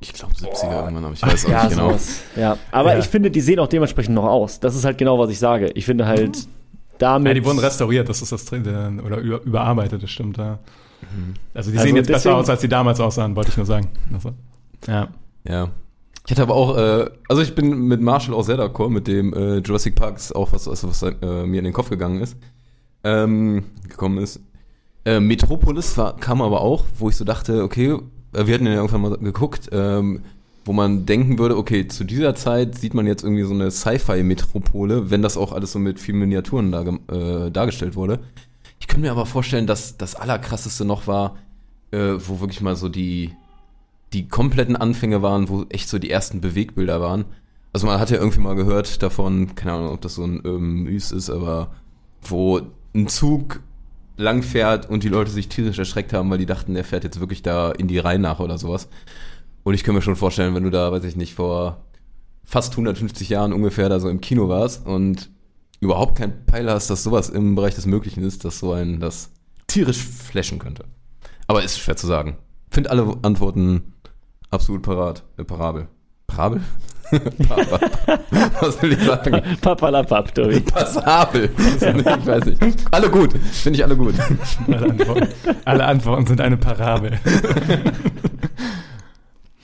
[0.00, 1.90] Ich glaube 70er irgendwann, aber ich weiß auch ja, nicht genau.
[1.90, 2.22] Sowas.
[2.34, 2.98] Ja, aber ja.
[2.98, 4.58] ich finde, die sehen auch dementsprechend noch aus.
[4.58, 5.70] Das ist halt genau, was ich sage.
[5.76, 6.57] Ich finde halt, mhm
[6.98, 7.28] damit.
[7.28, 10.58] Ja, die wurden restauriert, das ist das Drin, oder über, überarbeitet, das stimmt, ja.
[11.00, 11.34] Mhm.
[11.54, 13.66] Also die also sehen jetzt deswegen, besser aus, als die damals aussahen, wollte ich nur
[13.66, 13.88] sagen.
[14.12, 14.32] Also,
[14.86, 15.08] ja.
[15.46, 15.70] Ja.
[16.26, 19.32] Ich hatte aber auch, äh, also ich bin mit Marshall auch sehr d'accord, mit dem
[19.32, 22.36] äh, Jurassic Park ist auch was, was, was äh, mir in den Kopf gegangen ist,
[23.02, 24.40] ähm, gekommen ist.
[25.06, 27.96] Äh, Metropolis war, kam aber auch, wo ich so dachte, okay,
[28.34, 30.20] äh, wir hatten ja irgendwann mal geguckt, ähm,
[30.68, 35.10] wo man denken würde, okay, zu dieser Zeit sieht man jetzt irgendwie so eine Sci-Fi-Metropole,
[35.10, 38.20] wenn das auch alles so mit vielen Miniaturen da, äh, dargestellt wurde.
[38.78, 41.36] Ich könnte mir aber vorstellen, dass das Allerkrasseste noch war,
[41.90, 43.32] äh, wo wirklich mal so die,
[44.12, 47.24] die kompletten Anfänge waren, wo echt so die ersten Bewegbilder waren.
[47.72, 50.82] Also man hat ja irgendwie mal gehört davon, keine Ahnung, ob das so ein ähm,
[50.82, 51.70] Myst ist, aber
[52.20, 52.60] wo
[52.94, 53.60] ein Zug
[54.18, 57.42] langfährt und die Leute sich tierisch erschreckt haben, weil die dachten, der fährt jetzt wirklich
[57.42, 58.88] da in die Reihe nach oder sowas.
[59.68, 61.84] Und ich kann mir schon vorstellen, wenn du da, weiß ich nicht, vor
[62.42, 65.28] fast 150 Jahren ungefähr da so im Kino warst und
[65.80, 69.28] überhaupt kein Peil hast, dass sowas im Bereich des Möglichen ist, dass so ein das
[69.66, 70.86] tierisch flashen könnte.
[71.48, 72.38] Aber ist schwer zu sagen.
[72.70, 73.92] Find alle Antworten
[74.48, 75.88] absolut parat, äh, parabel.
[76.26, 76.62] Parabel?
[78.60, 79.42] Was will ich sagen?
[79.60, 80.60] Papalapap, Tobi.
[80.72, 81.50] Passabel.
[81.58, 81.82] ich
[82.26, 82.86] weiß nicht.
[82.90, 83.34] Alle gut.
[83.34, 84.14] Finde ich alle gut.
[84.66, 85.28] Alle Antworten,
[85.66, 87.18] alle Antworten sind eine Parabel.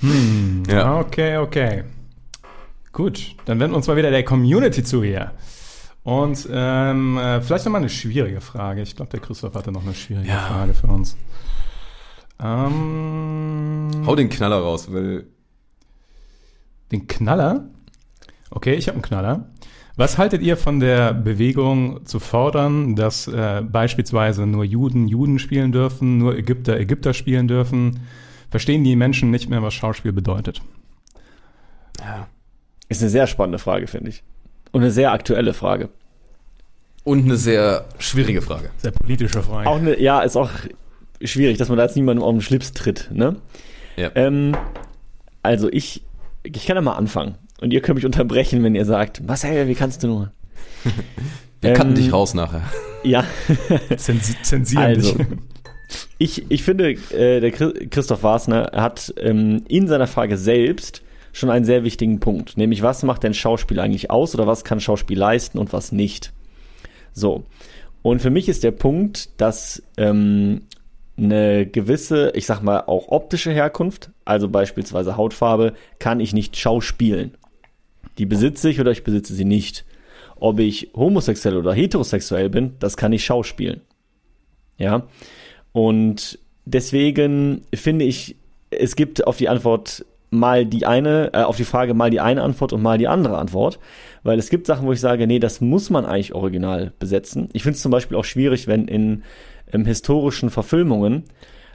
[0.04, 1.00] Hm, ja.
[1.00, 1.84] Okay, okay.
[2.92, 5.32] Gut, dann wenden wir uns mal wieder der Community zu hier.
[6.02, 8.82] Und ähm, äh, vielleicht nochmal eine schwierige Frage.
[8.82, 10.40] Ich glaube, der Christoph hatte noch eine schwierige ja.
[10.40, 11.16] Frage für uns.
[12.42, 15.26] Ähm, Hau den Knaller raus, weil.
[16.92, 17.70] Den Knaller?
[18.50, 19.48] Okay, ich habe einen Knaller.
[19.96, 25.72] Was haltet ihr von der Bewegung zu fordern, dass äh, beispielsweise nur Juden Juden spielen
[25.72, 28.00] dürfen, nur Ägypter Ägypter spielen dürfen?
[28.54, 30.62] Verstehen die Menschen nicht mehr, was Schauspiel bedeutet?
[31.98, 32.28] Ja.
[32.88, 34.22] Ist eine sehr spannende Frage, finde ich.
[34.70, 35.88] Und eine sehr aktuelle Frage.
[37.02, 38.70] Und eine sehr schwierige Frage.
[38.76, 39.68] Sehr politische Frage.
[39.68, 40.50] Auch eine, ja, ist auch
[41.20, 43.34] schwierig, dass man da jetzt niemandem auf den Schlips tritt, ne?
[43.96, 44.12] Ja.
[44.14, 44.56] Ähm,
[45.42, 46.04] also ich,
[46.44, 47.34] ich kann ja mal anfangen.
[47.60, 50.32] Und ihr könnt mich unterbrechen, wenn ihr sagt, Marcel, wie kannst du nur?
[51.60, 52.62] Wir ähm, cutten dich raus nachher.
[53.02, 53.24] Ja.
[53.96, 55.26] zensieren also, dich.
[56.18, 61.64] Ich, ich finde, äh, der Christoph Wasner hat ähm, in seiner Frage selbst schon einen
[61.64, 62.56] sehr wichtigen Punkt.
[62.56, 66.32] Nämlich, was macht denn Schauspiel eigentlich aus oder was kann Schauspiel leisten und was nicht?
[67.12, 67.44] So.
[68.02, 70.62] Und für mich ist der Punkt, dass ähm,
[71.16, 77.36] eine gewisse, ich sag mal, auch optische Herkunft, also beispielsweise Hautfarbe, kann ich nicht schauspielen.
[78.18, 79.84] Die besitze ich oder ich besitze sie nicht.
[80.36, 83.80] Ob ich homosexuell oder heterosexuell bin, das kann ich schauspielen.
[84.76, 85.06] Ja.
[85.74, 88.36] Und deswegen finde ich,
[88.70, 92.42] es gibt auf die Antwort mal die eine, äh, auf die Frage mal die eine
[92.42, 93.80] Antwort und mal die andere Antwort.
[94.22, 97.48] Weil es gibt Sachen, wo ich sage, nee, das muss man eigentlich original besetzen.
[97.52, 99.24] Ich finde es zum Beispiel auch schwierig, wenn in,
[99.72, 101.24] in historischen Verfilmungen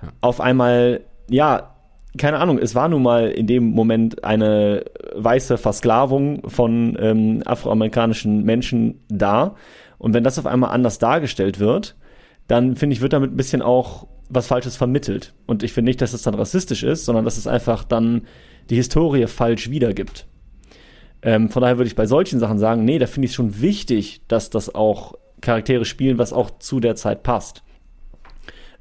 [0.01, 0.13] ja.
[0.21, 1.75] auf einmal, ja,
[2.17, 8.43] keine Ahnung, es war nun mal in dem Moment eine weiße Versklavung von ähm, afroamerikanischen
[8.43, 9.55] Menschen da.
[9.97, 11.97] Und wenn das auf einmal anders dargestellt wird,
[12.49, 15.33] dann finde ich, wird damit ein bisschen auch was Falsches vermittelt.
[15.45, 18.23] Und ich finde nicht, dass es dann rassistisch ist, sondern dass es einfach dann
[18.69, 20.25] die Historie falsch wiedergibt.
[21.21, 23.61] Ähm, von daher würde ich bei solchen Sachen sagen, nee, da finde ich es schon
[23.61, 27.61] wichtig, dass das auch Charaktere spielen, was auch zu der Zeit passt.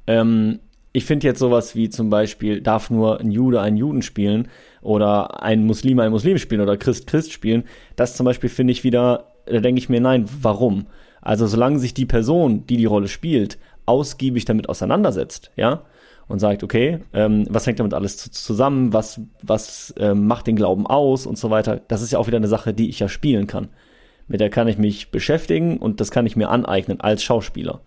[0.07, 0.61] Ähm,
[0.93, 4.49] ich finde jetzt sowas wie zum Beispiel, darf nur ein Jude einen Juden spielen
[4.81, 7.65] oder ein Muslim ein Muslim spielen oder Christ Christ spielen.
[7.97, 10.87] Das zum Beispiel finde ich wieder, da denke ich mir, nein, warum?
[11.21, 15.83] Also solange sich die Person, die die Rolle spielt, ausgiebig damit auseinandersetzt, ja,
[16.29, 20.87] und sagt, okay, ähm, was hängt damit alles zusammen, was, was ähm, macht den Glauben
[20.87, 21.81] aus und so weiter.
[21.89, 23.69] Das ist ja auch wieder eine Sache, die ich ja spielen kann.
[24.29, 27.81] Mit der kann ich mich beschäftigen und das kann ich mir aneignen als Schauspieler.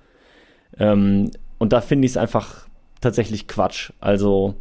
[0.78, 1.30] Ähm,
[1.60, 2.68] und da finde ich es einfach
[3.00, 3.92] tatsächlich Quatsch.
[4.00, 4.56] Also,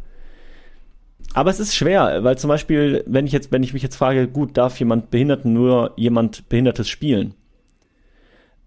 [1.33, 4.27] aber es ist schwer, weil zum Beispiel, wenn ich jetzt, wenn ich mich jetzt frage,
[4.27, 7.33] gut, darf jemand Behinderten nur jemand Behindertes spielen?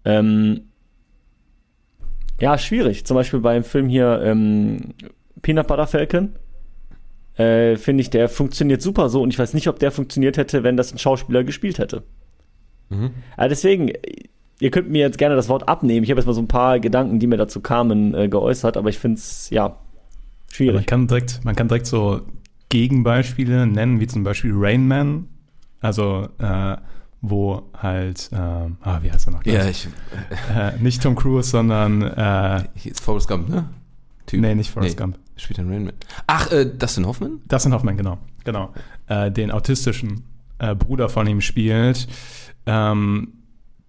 [0.05, 0.61] Ähm,
[2.39, 3.05] ja, schwierig.
[3.05, 4.93] Zum Beispiel beim Film hier ähm,
[5.41, 6.35] Peanut Butter Falcon.
[7.35, 10.63] Äh, Finde ich, der funktioniert super so und ich weiß nicht, ob der funktioniert hätte,
[10.63, 12.03] wenn das ein Schauspieler gespielt hätte.
[12.89, 13.11] Mhm.
[13.35, 13.91] Also deswegen,
[14.59, 16.03] ihr könnt mir jetzt gerne das Wort abnehmen.
[16.03, 18.89] Ich habe jetzt mal so ein paar Gedanken, die mir dazu kamen, äh, geäußert, aber
[18.89, 19.77] ich finde es, ja,
[20.51, 20.75] schwierig.
[20.75, 22.21] Man kann, direkt, man kann direkt so
[22.69, 25.27] Gegenbeispiele nennen, wie zum Beispiel Rain Man.
[25.81, 26.77] Also, äh,
[27.29, 29.45] wo halt, äh, ah, wie heißt er noch?
[29.45, 29.87] Ja, ich.
[30.55, 32.01] Äh, nicht Tom Cruise, sondern.
[32.01, 32.63] Äh,
[33.01, 33.69] Forrest Gump, ne?
[34.25, 34.41] Typ.
[34.41, 35.19] Nee, nicht Forrest nee, Gump.
[35.37, 35.93] Spielt ein Rainman.
[36.27, 37.41] Ach, äh, Dustin Hoffman?
[37.47, 38.17] Dustin Hoffman, genau.
[38.43, 38.73] Genau.
[39.07, 40.23] Äh, den autistischen
[40.59, 42.07] äh, Bruder von ihm spielt.
[42.65, 43.33] Ähm,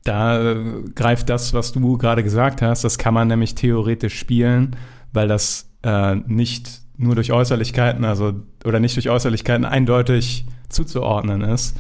[0.05, 0.55] da
[0.95, 4.77] greift das, was du gerade gesagt hast, das kann man nämlich theoretisch spielen,
[5.13, 8.35] weil das äh, nicht nur durch Äußerlichkeiten, also
[8.65, 11.77] oder nicht durch Äußerlichkeiten eindeutig zuzuordnen ist.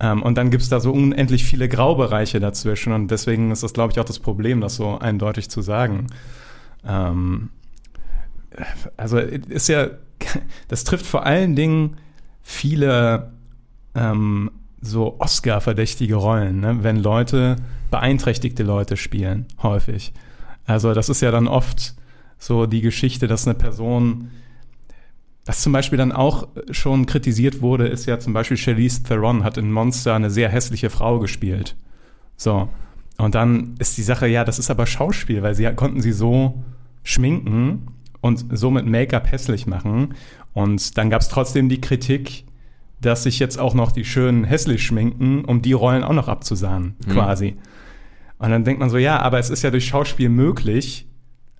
[0.00, 3.74] Ähm, und dann gibt es da so unendlich viele Graubereiche dazwischen und deswegen ist das,
[3.74, 6.06] glaube ich, auch das Problem, das so eindeutig zu sagen.
[6.86, 7.50] Ähm,
[8.96, 9.88] also ist ja,
[10.68, 11.98] das trifft vor allen Dingen
[12.42, 13.32] viele
[13.94, 16.78] ähm, so Oscar-verdächtige Rollen, ne?
[16.82, 17.56] wenn Leute,
[17.90, 20.12] beeinträchtigte Leute spielen, häufig.
[20.64, 21.94] Also das ist ja dann oft
[22.38, 24.30] so die Geschichte, dass eine Person,
[25.46, 29.56] was zum Beispiel dann auch schon kritisiert wurde, ist ja zum Beispiel Charlize Theron hat
[29.56, 31.76] in Monster eine sehr hässliche Frau gespielt.
[32.36, 32.68] So.
[33.18, 36.62] Und dann ist die Sache, ja, das ist aber Schauspiel, weil sie konnten sie so
[37.02, 37.88] schminken
[38.20, 40.14] und so mit Make-up hässlich machen.
[40.52, 42.44] Und dann gab es trotzdem die Kritik,
[43.00, 46.96] dass sich jetzt auch noch die schönen hässlich schminken, um die Rollen auch noch abzusahnen,
[47.06, 47.12] mhm.
[47.12, 47.56] quasi.
[48.38, 51.06] Und dann denkt man so, ja, aber es ist ja durch Schauspiel möglich,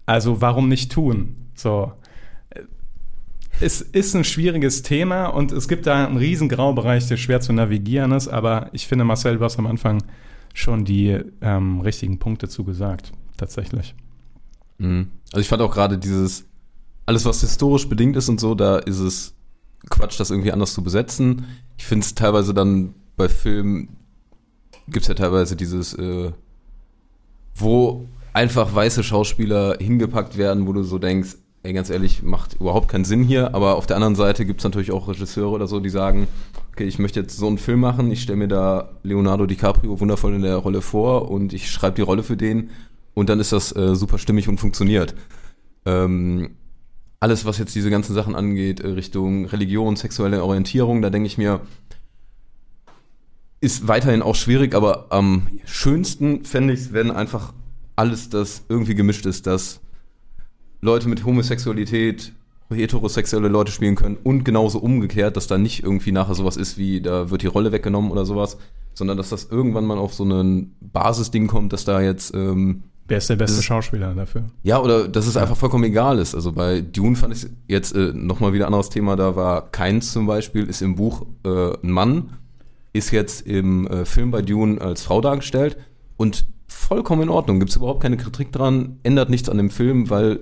[0.07, 1.37] also warum nicht tun?
[1.55, 1.93] So.
[3.63, 7.53] Es ist ein schwieriges Thema und es gibt da einen riesen Graubereich, der schwer zu
[7.53, 10.03] navigieren ist, aber ich finde, Marcel, du hast am Anfang
[10.55, 13.95] schon die ähm, richtigen Punkte zugesagt, tatsächlich.
[14.79, 15.09] Mhm.
[15.33, 16.47] Also ich fand auch gerade dieses,
[17.05, 19.35] alles was historisch bedingt ist und so, da ist es
[19.91, 21.45] Quatsch, das irgendwie anders zu besetzen.
[21.77, 23.91] Ich finde es teilweise dann bei Filmen
[24.87, 26.33] gibt es ja teilweise dieses, äh,
[27.55, 32.89] wo einfach weiße Schauspieler hingepackt werden, wo du so denkst, ey, ganz ehrlich, macht überhaupt
[32.89, 33.55] keinen Sinn hier.
[33.55, 36.27] Aber auf der anderen Seite gibt es natürlich auch Regisseure oder so, die sagen,
[36.73, 40.35] okay, ich möchte jetzt so einen Film machen, ich stelle mir da Leonardo DiCaprio wundervoll
[40.35, 42.71] in der Rolle vor und ich schreibe die Rolle für den
[43.15, 45.15] und dann ist das äh, super stimmig und funktioniert.
[45.85, 46.57] Ähm,
[47.19, 51.37] alles, was jetzt diese ganzen Sachen angeht, äh, Richtung Religion, sexuelle Orientierung, da denke ich
[51.37, 51.61] mir,
[53.61, 57.53] ist weiterhin auch schwierig, aber am schönsten fände ich es, wenn einfach
[57.95, 59.81] alles das irgendwie gemischt ist, dass
[60.81, 62.33] Leute mit Homosexualität
[62.73, 67.01] heterosexuelle Leute spielen können und genauso umgekehrt, dass da nicht irgendwie nachher sowas ist wie,
[67.01, 68.59] da wird die Rolle weggenommen oder sowas,
[68.95, 73.19] sondern dass das irgendwann mal auf so ein Basisding kommt, dass da jetzt ähm, Wer
[73.19, 74.45] ist der beste ist- Schauspieler dafür?
[74.63, 76.37] Ja, oder dass es einfach vollkommen egal ist.
[76.37, 79.17] Also bei Dune fand ich jetzt äh, nochmal wieder ein anderes Thema.
[79.17, 82.35] Da war Keins zum Beispiel, ist im Buch äh, ein Mann,
[82.93, 85.77] ist jetzt im äh, Film bei Dune als Frau dargestellt
[86.19, 87.59] und vollkommen in Ordnung.
[87.59, 90.39] Gibt es überhaupt keine Kritik dran, ändert nichts an dem Film, weil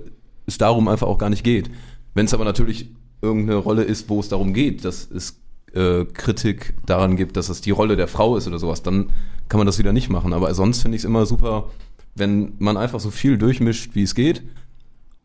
[0.49, 1.69] es darum einfach auch gar nicht geht.
[2.13, 2.89] Wenn es aber natürlich
[3.21, 5.39] irgendeine Rolle ist, wo es darum geht, dass es
[5.73, 9.11] äh, Kritik daran gibt, dass es die Rolle der Frau ist oder sowas, dann
[9.49, 10.33] kann man das wieder nicht machen.
[10.33, 11.69] Aber sonst finde ich es immer super,
[12.15, 14.43] wenn man einfach so viel durchmischt, wie es geht,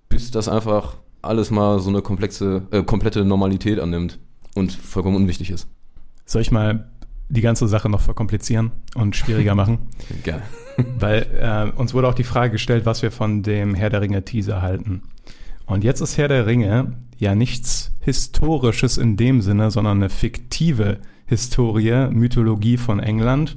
[0.09, 4.19] bis das einfach alles mal so eine komplexe, äh, komplette Normalität annimmt
[4.55, 5.69] und vollkommen unwichtig ist.
[6.27, 6.91] Soll ich mal
[7.29, 9.79] die ganze Sache noch verkomplizieren und schwieriger machen?
[10.25, 10.43] Gerne.
[10.99, 11.27] Weil
[11.75, 14.63] äh, uns wurde auch die Frage gestellt, was wir von dem Herr der Ringe Teaser
[14.63, 15.03] halten.
[15.67, 20.99] Und jetzt ist Herr der Ringe ja nichts Historisches in dem Sinne, sondern eine fiktive
[21.27, 23.57] Historie, Mythologie von England.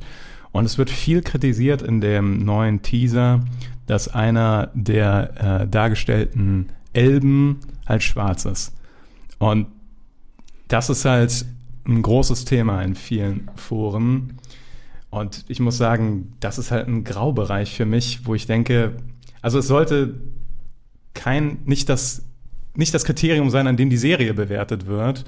[0.51, 3.41] Und es wird viel kritisiert in dem neuen Teaser,
[3.85, 8.73] dass einer der äh, dargestellten Elben halt schwarz ist.
[9.39, 9.67] Und
[10.67, 11.45] das ist halt
[11.85, 14.37] ein großes Thema in vielen Foren.
[15.09, 18.97] Und ich muss sagen, das ist halt ein Graubereich für mich, wo ich denke,
[19.41, 20.15] also es sollte
[21.17, 22.23] kein, nicht das,
[22.75, 25.25] nicht das Kriterium sein, an dem die Serie bewertet wird,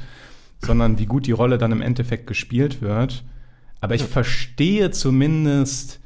[0.63, 3.25] sondern wie gut die Rolle dann im Endeffekt gespielt wird.
[3.81, 5.99] Aber ich verstehe zumindest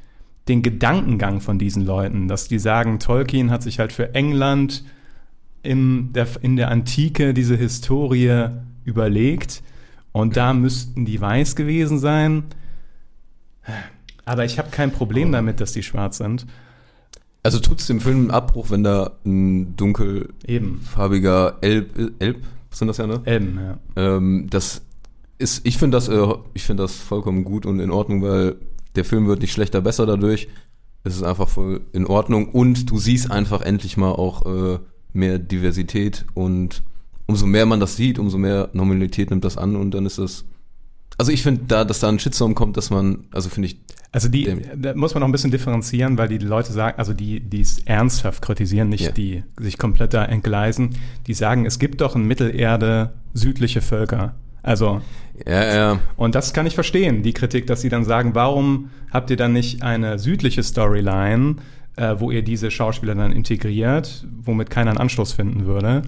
[0.47, 4.83] den Gedankengang von diesen Leuten, dass die sagen, Tolkien hat sich halt für England
[5.63, 8.47] in der, in der Antike diese Historie
[8.83, 9.63] überlegt
[10.11, 12.43] und da müssten die weiß gewesen sein.
[14.25, 16.45] Aber ich habe kein Problem damit, dass die schwarz sind.
[17.43, 22.37] Also tut's dem Film einen Abbruch, wenn da ein dunkelfarbiger Elb, Elb
[22.71, 23.21] sind das ja, ne?
[23.25, 23.77] Elben, ja.
[23.95, 24.81] Ähm, das
[25.37, 28.55] ist, ich finde das, äh, ich finde das vollkommen gut und in Ordnung, weil
[28.95, 30.47] der Film wird nicht schlechter, besser dadurch.
[31.03, 34.79] Es ist einfach voll in Ordnung und du siehst einfach endlich mal auch äh,
[35.11, 36.81] mehr Diversität und
[37.25, 40.45] umso mehr man das sieht, umso mehr Normalität nimmt das an und dann ist das.
[41.17, 43.77] Also ich finde da, dass da ein Shitstorm kommt, dass man, also finde ich,
[44.11, 47.39] Also die, da muss man noch ein bisschen differenzieren, weil die Leute sagen, also die,
[47.39, 49.11] die es ernsthaft kritisieren, nicht Ja.
[49.11, 50.95] die sich komplett da entgleisen,
[51.27, 54.35] die sagen, es gibt doch in Mittelerde südliche Völker.
[54.63, 55.01] Also,
[55.47, 59.29] ja, ja, und das kann ich verstehen, die Kritik, dass sie dann sagen, warum habt
[59.29, 61.57] ihr dann nicht eine südliche Storyline,
[61.95, 66.03] äh, wo ihr diese Schauspieler dann integriert, womit keiner einen Anschluss finden würde,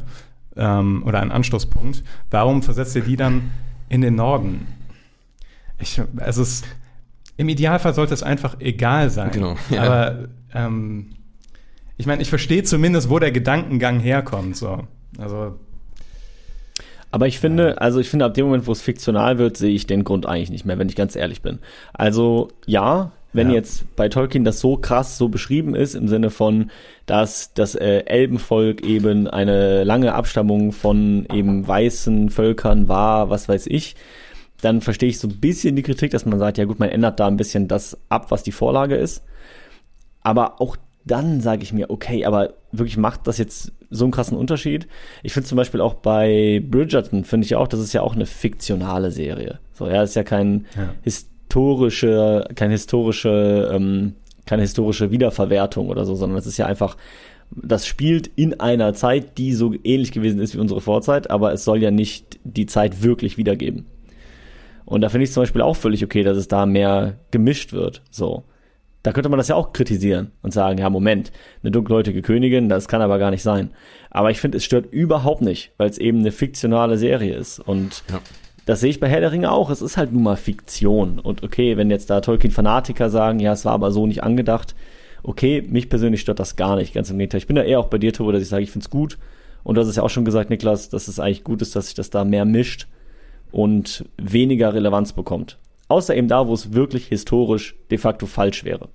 [0.56, 2.04] ähm, oder einen Anschlusspunkt.
[2.32, 3.52] Warum versetzt ihr die dann
[3.90, 4.68] in den Norden?
[5.80, 6.64] Ich, also es,
[7.38, 9.32] im Idealfall sollte es einfach egal sein.
[9.32, 9.84] Genau, ja.
[9.84, 11.08] Aber ähm,
[11.98, 14.56] ich meine, ich verstehe zumindest, wo der Gedankengang herkommt.
[14.58, 14.88] So.
[15.18, 15.58] Also
[17.12, 19.88] Aber ich finde, also ich finde, ab dem Moment, wo es fiktional wird, sehe ich
[19.88, 21.60] den Grund eigentlich nicht mehr, wenn ich ganz ehrlich bin.
[21.94, 23.56] Also ja, wenn Ja.
[23.56, 26.72] jetzt bei Tolkien das so krass so beschrieben ist, im Sinne von,
[27.06, 33.68] dass das äh, Elbenvolk eben eine lange Abstammung von eben weißen Völkern war, was weiß
[33.68, 33.96] ich,
[34.62, 37.20] dann verstehe ich so ein bisschen die Kritik, dass man sagt, ja gut, man ändert
[37.20, 39.24] da ein bisschen das ab, was die Vorlage ist.
[40.22, 44.38] Aber auch dann sage ich mir, okay, aber wirklich macht das jetzt so einen krassen
[44.38, 44.88] Unterschied?
[45.22, 48.26] Ich finde zum Beispiel auch bei Bridgerton, finde ich auch, das ist ja auch eine
[48.26, 49.60] fiktionale Serie.
[49.74, 50.90] So, ja, ist ja kein Ja.
[51.04, 54.14] historische, keine historische, ähm,
[54.46, 56.98] keine historische Wiederverwertung oder so, sondern es ist ja einfach,
[57.52, 61.64] das spielt in einer Zeit, die so ähnlich gewesen ist wie unsere Vorzeit, aber es
[61.64, 63.86] soll ja nicht die Zeit wirklich wiedergeben.
[64.86, 68.02] Und da finde ich zum Beispiel auch völlig okay, dass es da mehr gemischt wird.
[68.12, 68.44] So.
[69.04, 71.32] Da könnte man das ja auch kritisieren und sagen, ja, Moment,
[71.62, 73.72] eine dunkelhäutige Königin, das kann aber gar nicht sein.
[74.10, 77.60] Aber ich finde, es stört überhaupt nicht, weil es eben eine fiktionale Serie ist.
[77.60, 78.20] Und Ja.
[78.66, 79.70] das sehe ich bei Herr der Ringe auch.
[79.70, 81.20] Es ist halt nun mal Fiktion.
[81.20, 84.74] Und okay, wenn jetzt da Tolkien-Fanatiker sagen, ja, es war aber so nicht angedacht,
[85.22, 86.94] okay, mich persönlich stört das gar nicht.
[86.94, 87.40] Ganz im Gegenteil.
[87.40, 89.18] Ich bin da eher auch bei dir, Tobo, dass ich sage, ich finde es gut.
[89.64, 91.86] Und du hast es ja auch schon gesagt, Niklas, dass es eigentlich gut ist, dass
[91.88, 92.88] sich das da mehr mischt
[93.56, 95.58] und weniger Relevanz bekommt.
[95.88, 98.90] Außer eben da, wo es wirklich historisch de facto falsch wäre.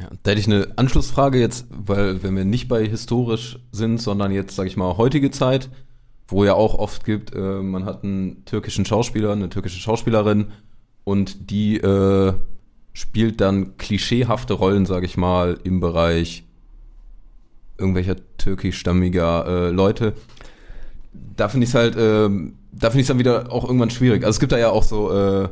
[0.00, 4.32] Ja, da hätte ich eine Anschlussfrage jetzt, weil wenn wir nicht bei historisch sind, sondern
[4.32, 5.68] jetzt, sage ich mal, heutige Zeit,
[6.28, 10.46] wo ja auch oft gibt, äh, man hat einen türkischen Schauspieler, eine türkische Schauspielerin
[11.04, 12.32] und die äh,
[12.94, 16.44] spielt dann klischeehafte Rollen, sage ich mal, im Bereich
[17.76, 20.14] irgendwelcher türkischstammiger äh, Leute.
[21.36, 24.24] Da finde ich es halt, ähm, da finde ich es dann wieder auch irgendwann schwierig.
[24.24, 25.48] Also es gibt da ja auch so äh,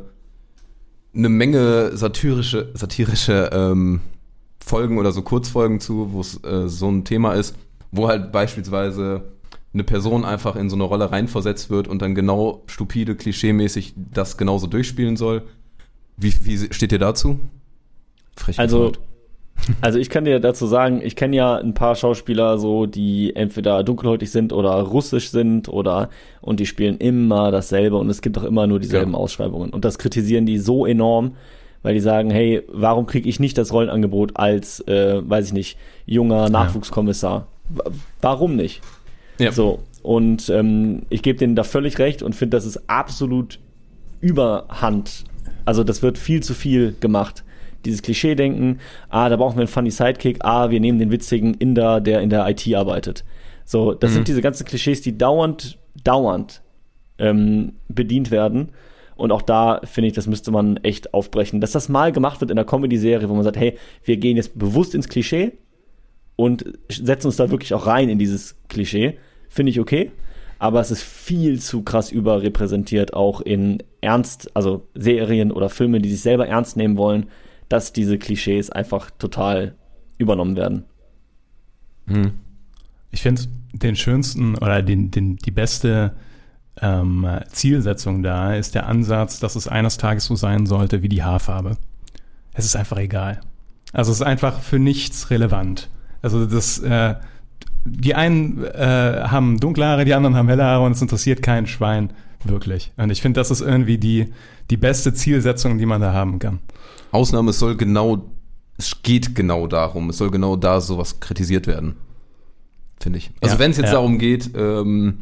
[1.14, 4.00] eine Menge satirische, satirische ähm,
[4.64, 7.56] Folgen oder so Kurzfolgen zu, wo es äh, so ein Thema ist,
[7.90, 9.22] wo halt beispielsweise
[9.74, 14.36] eine Person einfach in so eine Rolle reinversetzt wird und dann genau stupide, klischeemäßig das
[14.36, 15.42] genauso durchspielen soll.
[16.16, 17.38] Wie, wie steht ihr dazu?
[18.36, 19.07] Frech Also, gefragt.
[19.80, 23.84] Also ich kann dir dazu sagen, ich kenne ja ein paar Schauspieler so, die entweder
[23.84, 26.08] dunkelhäutig sind oder russisch sind oder
[26.40, 29.18] und die spielen immer dasselbe und es gibt auch immer nur dieselben Ja.
[29.18, 29.70] Ausschreibungen.
[29.70, 31.32] Und das kritisieren die so enorm,
[31.82, 35.78] weil die sagen, hey, warum kriege ich nicht das Rollenangebot als, äh, weiß ich nicht,
[36.06, 37.46] junger Nachwuchskommissar?
[37.68, 37.82] W
[38.22, 38.80] warum nicht?
[39.38, 39.52] Ja.
[39.52, 43.58] So, und ähm, ich gebe denen da völlig recht und finde, das ist absolut
[44.20, 45.24] überhand.
[45.64, 47.44] Also das wird viel zu viel gemacht.
[47.84, 52.00] Dieses Klischee-Denken, ah, da brauchen wir einen funny Sidekick, ah, wir nehmen den witzigen Inder,
[52.00, 53.24] der in der IT arbeitet.
[53.64, 56.62] So, das sind diese ganzen Klischees, die dauernd, dauernd
[57.18, 58.70] ähm, bedient werden.
[59.16, 61.60] Und auch da finde ich, das müsste man echt aufbrechen.
[61.60, 64.58] Dass das mal gemacht wird in der Comedy-Serie, wo man sagt, hey, wir gehen jetzt
[64.58, 65.52] bewusst ins Klischee
[66.36, 69.18] und setzen uns da wirklich auch rein in dieses Klischee,
[69.48, 70.12] finde ich okay.
[70.60, 76.10] Aber es ist viel zu krass überrepräsentiert, auch in Ernst, also Serien oder Filme, die
[76.10, 77.26] sich selber ernst nehmen wollen,
[77.68, 79.74] dass diese Klischees einfach total
[80.18, 80.84] übernommen werden.
[82.06, 82.32] Hm.
[83.10, 83.42] Ich finde
[83.72, 86.14] den schönsten oder den, den, die beste
[86.80, 91.22] ähm, Zielsetzung da ist der Ansatz, dass es eines Tages so sein sollte wie die
[91.22, 91.76] Haarfarbe.
[92.52, 93.40] Es ist einfach egal.
[93.92, 95.88] Also es ist einfach für nichts relevant.
[96.22, 97.14] Also das, äh,
[97.84, 101.66] die einen äh, haben dunkle Haare, die anderen haben helle Haare und es interessiert kein
[101.66, 102.10] Schwein
[102.44, 102.92] wirklich.
[102.96, 104.32] Und ich finde, das ist irgendwie die,
[104.70, 106.60] die beste Zielsetzung, die man da haben kann.
[107.10, 108.30] Ausnahme, es soll genau,
[108.76, 111.96] es geht genau darum, es soll genau da sowas kritisiert werden.
[113.00, 113.30] Finde ich.
[113.40, 113.92] Also Ja, wenn es jetzt ja.
[113.92, 115.20] darum geht, ähm,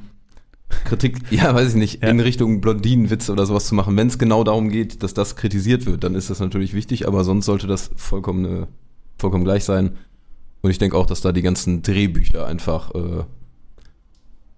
[0.85, 2.09] Kritik, ja, weiß ich nicht, Ja.
[2.09, 5.87] in Richtung Blondinenwitze oder sowas zu machen, wenn es genau darum geht, dass das kritisiert
[5.87, 8.67] wird, dann ist das natürlich wichtig, aber sonst sollte das vollkommen, äh,
[9.19, 9.93] vollkommen gleich sein.
[10.63, 13.25] Und ich denke auch, dass da die ganzen Drehbücher einfach äh,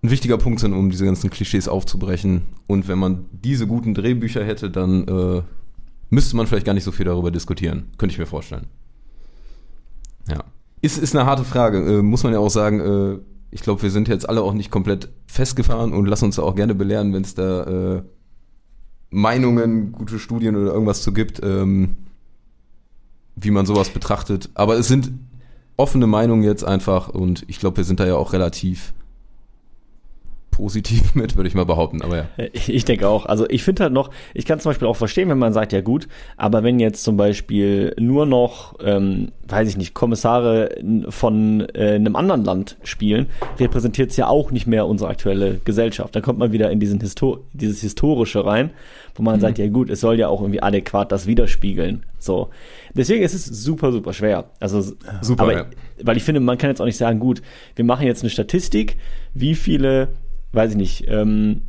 [0.03, 2.43] ein wichtiger Punkt sind, um diese ganzen Klischees aufzubrechen.
[2.67, 5.43] Und wenn man diese guten Drehbücher hätte, dann äh,
[6.11, 7.89] müsste man vielleicht gar nicht so viel darüber diskutieren.
[7.99, 8.67] Könnte ich mir vorstellen.
[10.29, 10.45] Ja.
[10.81, 11.79] Ist, ist eine harte Frage.
[11.79, 13.19] Äh, muss man ja auch sagen, äh,
[13.51, 16.55] ich glaube, wir sind jetzt alle auch nicht komplett festgefahren und lassen uns da auch
[16.55, 18.03] gerne belehren, wenn es da äh,
[19.11, 21.97] Meinungen, gute Studien oder irgendwas zu gibt, ähm,
[23.37, 24.51] wie man sowas betrachtet.
[24.55, 25.11] Aber es sind
[25.77, 28.93] offene Meinungen jetzt einfach und ich glaube, wir sind da ja auch relativ
[30.59, 32.03] positiv mit, würde ich mal behaupten.
[32.03, 32.25] Aber ja.
[32.53, 33.25] Ich denke auch.
[33.27, 35.81] Also ich finde halt noch, ich kann zum Beispiel auch verstehen, wenn man sagt, ja
[35.81, 40.71] gut, aber wenn jetzt zum Beispiel nur noch, ähm, weiß ich nicht, Kommissare
[41.09, 43.27] von äh, einem anderen Land spielen,
[43.59, 46.15] repräsentiert es ja auch nicht mehr unsere aktuelle Gesellschaft.
[46.15, 48.71] Da kommt man wieder in diesen Histo dieses Historische rein,
[49.15, 52.05] wo man sagt, ja gut, es soll ja auch irgendwie adäquat das widerspiegeln.
[52.19, 52.51] So.
[52.95, 54.51] Deswegen ist es super, super schwer.
[54.59, 54.83] Also
[55.21, 55.67] Super, aber, ja.
[56.03, 57.43] weil ich finde, man kann jetzt auch nicht sagen, gut,
[57.77, 58.97] wir machen jetzt eine Statistik,
[59.35, 60.09] wie viele,
[60.53, 61.63] weiß ich nicht, ähm,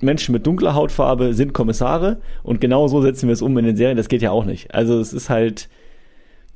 [0.00, 3.76] Menschen mit dunkler Hautfarbe sind Kommissare und genau so setzen wir es um in den
[3.76, 3.96] Serien.
[3.96, 4.74] Das geht ja auch nicht.
[4.74, 5.68] Also es ist halt,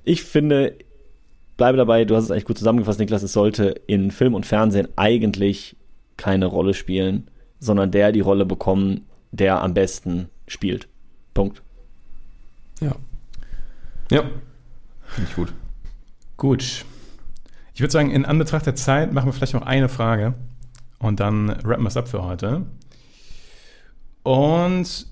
[0.04, 0.74] ich finde,
[1.56, 4.88] bleibe dabei, du hast es eigentlich gut zusammengefasst, Niklas, es sollte in Film und Fernsehen
[4.96, 5.76] eigentlich
[6.16, 10.88] keine Rolle spielen, sondern der die Rolle bekommen, der am besten spielt.
[11.34, 11.62] Punkt.
[12.80, 12.96] Ja.
[14.10, 14.22] Ja.
[15.02, 15.52] Finde ich gut.
[16.36, 16.84] Gut.
[17.74, 20.34] Ich würde sagen, in Anbetracht der Zeit machen wir vielleicht noch eine Frage
[20.98, 22.66] und dann rappen wir es ab für heute.
[24.22, 25.06] Und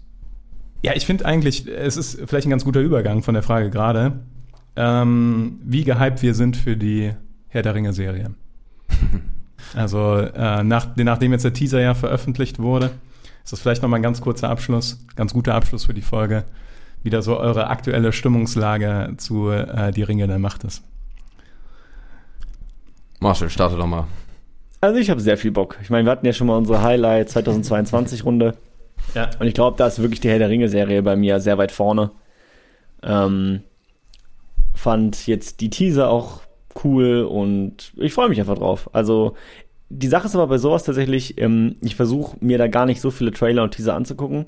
[0.83, 4.21] ja, ich finde eigentlich, es ist vielleicht ein ganz guter Übergang von der Frage gerade,
[4.77, 7.13] ähm, wie gehypt wir sind für die
[7.49, 8.35] Herr der Ringe-Serie.
[9.75, 12.91] also äh, nach, nachdem jetzt der Teaser ja veröffentlicht wurde,
[13.43, 16.45] ist das vielleicht nochmal ein ganz kurzer Abschluss, ganz guter Abschluss für die Folge,
[17.03, 20.83] wieder so eure aktuelle Stimmungslage zu äh, Die Ringe der Macht ist.
[23.21, 24.07] Marshall, starte doch mal.
[24.81, 25.79] Also ich habe sehr viel Bock.
[25.83, 28.55] Ich meine, wir hatten ja schon mal unsere Highlight 2022 Runde.
[29.15, 29.31] Ja.
[29.39, 32.11] Und ich glaube, da ist wirklich die Herr der Ringe-Serie bei mir sehr weit vorne.
[33.03, 33.63] Ähm,
[34.75, 36.41] fand jetzt die Teaser auch
[36.85, 38.91] cool und ich freue mich einfach drauf.
[38.93, 39.35] Also
[39.89, 43.11] die Sache ist aber bei sowas tatsächlich, ähm, ich versuche mir da gar nicht so
[43.11, 44.47] viele Trailer und Teaser anzugucken.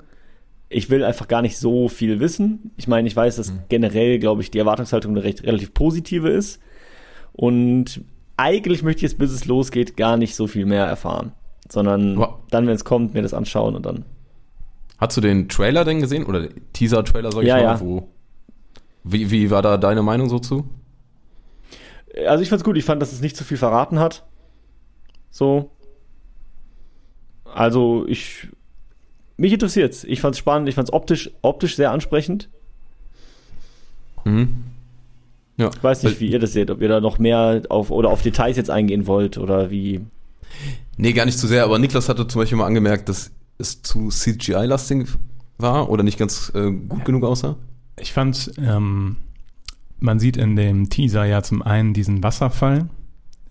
[0.67, 2.71] Ich will einfach gar nicht so viel wissen.
[2.77, 6.61] Ich meine, ich weiß, dass generell, glaube ich, die Erwartungshaltung eine recht relativ positive ist.
[7.31, 8.01] Und
[8.39, 11.33] eigentlich möchte ich jetzt, bis es losgeht, gar nicht so viel mehr erfahren.
[11.69, 12.35] Sondern Wow.
[12.49, 14.05] dann, wenn es kommt, mir das anschauen und dann.
[14.97, 16.25] Hast du den Trailer denn gesehen?
[16.25, 17.61] Oder Teaser-Trailer, sag ich Ja, mal?
[17.63, 17.79] ja.
[17.79, 18.09] Wo,
[19.03, 20.67] wie, wie war da deine Meinung so zu?
[22.27, 24.25] Also ich fand's gut, ich fand, dass es nicht zu viel verraten hat.
[25.31, 25.71] So.
[27.45, 28.47] Also ich.
[29.37, 30.03] Mich interessiert's.
[30.03, 32.49] Ich fand's spannend, ich fand's optisch, optisch sehr ansprechend.
[34.25, 34.65] Mhm.
[35.59, 35.69] Ja.
[35.75, 38.09] Ich weiß nicht, Weil- wie ihr das seht, ob ihr da noch mehr auf oder
[38.09, 39.99] auf Details jetzt eingehen wollt oder wie.
[40.97, 44.07] Nee, gar nicht zu sehr, aber Niklas hatte zum Beispiel mal angemerkt, dass es zu
[44.09, 45.07] CGI-lastig
[45.57, 47.57] war oder nicht ganz äh, gut genug aussah.
[47.99, 49.17] Ich fand, ähm,
[49.99, 52.87] man sieht in dem Teaser ja zum einen diesen Wasserfall,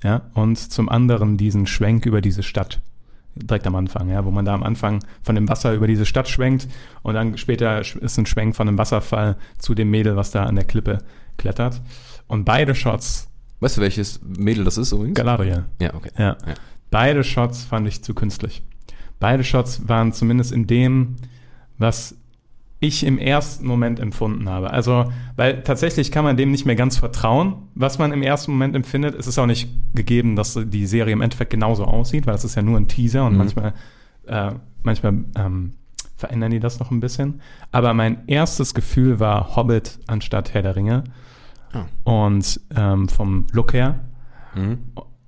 [0.03, 2.81] ja, und zum anderen diesen Schwenk über diese Stadt.
[3.39, 6.29] Direkt am Anfang, ja, wo man da am Anfang von dem Wasser über diese Stadt
[6.29, 6.69] schwenkt
[7.03, 10.57] und dann später ist ein Schwenk von dem Wasserfall zu dem Mädel, was da an
[10.57, 10.99] der Klippe
[11.37, 11.81] klettert.
[12.27, 13.29] Und beide Shots.
[13.61, 15.17] Weißt du, welches Mädel das ist übrigens?
[15.17, 15.65] Galadriel.
[15.81, 16.11] Ja, okay.
[16.17, 16.37] Ja.
[16.47, 16.55] Ja.
[16.91, 18.63] Beide Shots fand ich zu künstlich.
[19.19, 21.17] Beide Shots waren zumindest in dem,
[21.79, 22.15] was
[22.81, 24.71] ich im ersten Moment empfunden habe.
[24.71, 28.77] Also, weil tatsächlich kann man dem nicht mehr ganz vertrauen, was man im ersten Moment
[28.77, 29.15] empfindet.
[29.17, 32.55] Es ist auch nicht gegeben, dass die Serie im Endeffekt genauso aussieht, weil das ist
[32.55, 33.39] ja nur ein Teaser und Mhm.
[33.39, 33.75] manchmal,
[34.27, 34.53] äh,
[34.85, 35.73] manchmal ähm,
[36.17, 37.41] verändern die das noch ein bisschen.
[37.73, 41.05] Aber mein erstes Gefühl war Hobbit anstatt Herr der Ringe.
[41.73, 41.85] Ah.
[42.05, 44.01] Und ähm, vom Look her
[44.55, 44.79] Mhm.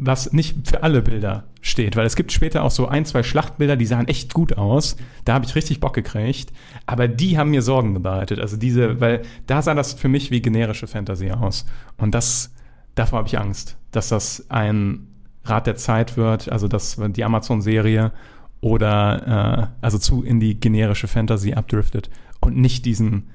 [0.00, 3.76] Was nicht für alle Bilder steht, weil es gibt später auch so ein, zwei Schlachtbilder,
[3.76, 4.96] die sahen echt gut aus.
[5.24, 6.52] Da habe ich richtig Bock gekriegt,
[6.86, 8.40] aber die haben mir Sorgen bereitet.
[8.40, 11.66] Also diese, weil da sah das für mich wie generische Fantasy aus.
[11.98, 12.52] Und das,
[12.94, 15.06] davor habe ich Angst, dass das ein
[15.44, 18.12] Rat der Zeit wird, also dass die Amazon-Serie
[18.60, 23.28] oder äh, also zu in die generische Fantasy abdriftet und nicht diesen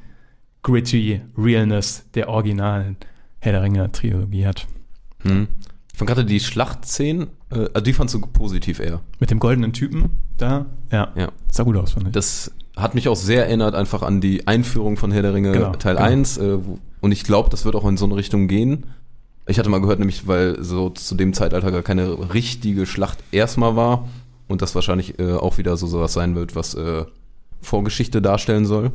[0.64, 2.98] gritty Realness der originalen
[3.40, 4.68] Herr der Ringe-Trilogie hat.
[5.24, 5.48] Mhm.
[5.96, 9.00] Ich fand gerade die Schlachtszenen, äh, also die fandst du positiv eher.
[9.22, 11.30] Mit dem goldenen Typen da, ja, Ja.
[11.50, 12.12] sah gut aus, fand ich.
[12.12, 15.72] Das hat mich auch sehr erinnert einfach an die Einführung von Herr der Ringe Genau,
[15.72, 16.06] Teil genau.
[16.06, 16.36] 1.
[16.36, 16.58] Äh,
[17.00, 18.88] und ich glaube, das wird auch in so eine Richtung gehen.
[19.48, 23.78] Ich hatte mal gehört, nämlich, weil so zu dem Zeitalter gar keine richtige Schlacht erstmal
[23.78, 24.06] war
[24.50, 27.06] und das wahrscheinlich äh, auch wieder so sowas sein wird, was äh,
[27.62, 28.92] Vorgeschichte darstellen soll.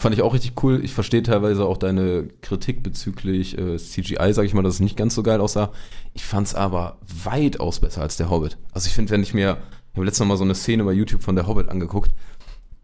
[0.00, 0.82] Fand ich auch richtig cool.
[0.82, 4.96] Ich verstehe teilweise auch deine Kritik bezüglich äh, CGI, sage ich mal, dass es nicht
[4.96, 5.72] ganz so geil aussah.
[6.14, 8.56] Ich fand es aber weitaus besser als der Hobbit.
[8.72, 9.58] Also ich finde, wenn ich mir,
[9.90, 12.12] ich habe letztes Mal so eine Szene bei YouTube von der Hobbit angeguckt.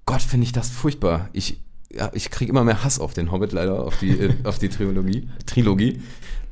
[0.05, 1.31] Gott, finde ich das furchtbar.
[1.33, 1.59] Ich,
[1.91, 4.69] ja, ich kriege immer mehr Hass auf den Hobbit leider, auf die, äh, auf die
[4.69, 5.27] Trilogie.
[5.47, 6.03] Trilogie.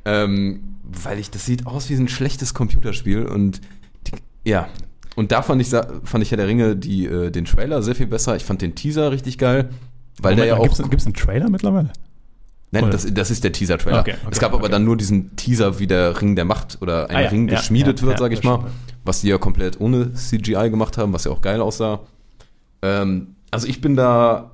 [0.03, 3.61] Ähm, weil ich, das sieht aus wie ein schlechtes Computerspiel und
[4.07, 4.67] die, ja.
[5.15, 8.07] Und da fand ich, fand ich ja der Ringe die, äh, den Trailer sehr viel
[8.07, 8.35] besser.
[8.35, 9.69] Ich fand den Teaser richtig geil,
[10.21, 10.63] weil der ja auch.
[10.63, 11.91] Gibt's, gibt's einen Trailer mittlerweile?
[12.71, 14.01] Nein, das, das ist der Teaser-Trailer.
[14.01, 14.71] Okay, okay, es gab aber okay.
[14.71, 17.55] dann nur diesen Teaser, wie der Ring der Macht oder ein Ah ja, Ring ja,
[17.55, 18.59] geschmiedet ja, wird, ja, sag ich mal.
[18.59, 18.71] stimmt.
[19.05, 22.01] Was die ja komplett ohne CGI gemacht haben, was ja auch geil aussah.
[22.81, 24.51] Ähm, also ich bin da,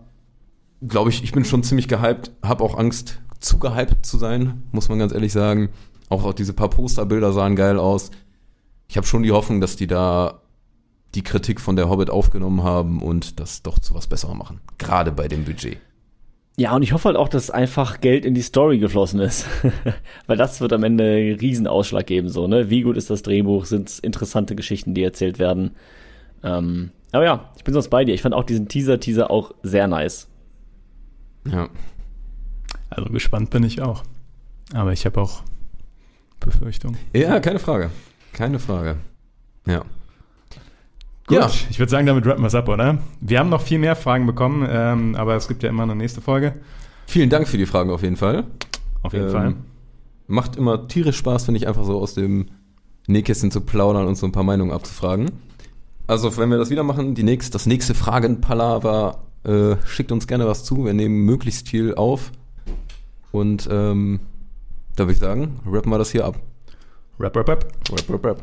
[0.86, 4.89] glaube ich, ich bin schon ziemlich gehypt, habe auch Angst, zu gehypt zu sein, muss
[4.89, 5.70] man ganz ehrlich sagen.
[6.09, 8.12] Auch, auch diese paar Posterbilder sahen geil aus.
[8.88, 10.40] Ich habe schon die Hoffnung, dass die da
[11.16, 14.62] die Kritik von der Hobbit aufgenommen haben und das doch zu was Besserem machen.
[14.78, 15.78] Gerade bei dem Budget.
[16.57, 19.47] Ja, und ich hoffe halt auch, dass einfach Geld in die Story geflossen ist.
[20.28, 22.70] Weil das wird am Ende einen Riesenausschlag geben, so, ne?
[22.70, 23.66] Wie gut ist das Drehbuch?
[23.66, 25.72] Sind es interessante Geschichten, die erzählt werden?
[26.43, 28.14] Ähm, aber ja, ich bin sonst bei dir.
[28.14, 30.28] Ich fand auch diesen Teaser-Teaser auch sehr nice.
[31.49, 31.70] Ja.
[32.89, 34.03] Also gespannt bin ich auch.
[34.74, 35.43] Aber ich habe auch
[36.39, 36.97] Befürchtungen.
[37.14, 37.91] Ja, keine Frage.
[38.34, 38.97] Keine Frage.
[39.66, 39.84] Ja.
[41.32, 41.49] Gut, Ja.
[41.69, 42.97] ich würde sagen, damit rappen wir es ab, oder?
[43.19, 46.21] Wir haben noch viel mehr Fragen bekommen, ähm, aber es gibt ja immer eine nächste
[46.21, 46.55] Folge.
[47.07, 48.45] Vielen Dank für die Fragen auf jeden Fall.
[49.01, 49.55] Auf jeden Ähm, Fall.
[50.27, 52.47] Macht immer tierisch Spaß, finde ich, einfach so aus dem
[53.07, 55.32] Nähkästchen zu plaudern und so ein paar Meinungen abzufragen.
[56.07, 60.45] Also, wenn wir das wieder machen, die nächst, das nächste Fragenpalaver, äh, schickt uns gerne
[60.47, 60.86] was zu.
[60.86, 62.32] Wir nehmen möglichst viel auf.
[63.32, 64.19] Und ähm,
[64.95, 66.39] da würde ich sagen, rappen wir das hier ab.
[67.19, 67.65] Rap, rap, rap.
[67.91, 68.41] Rap, rap, rap.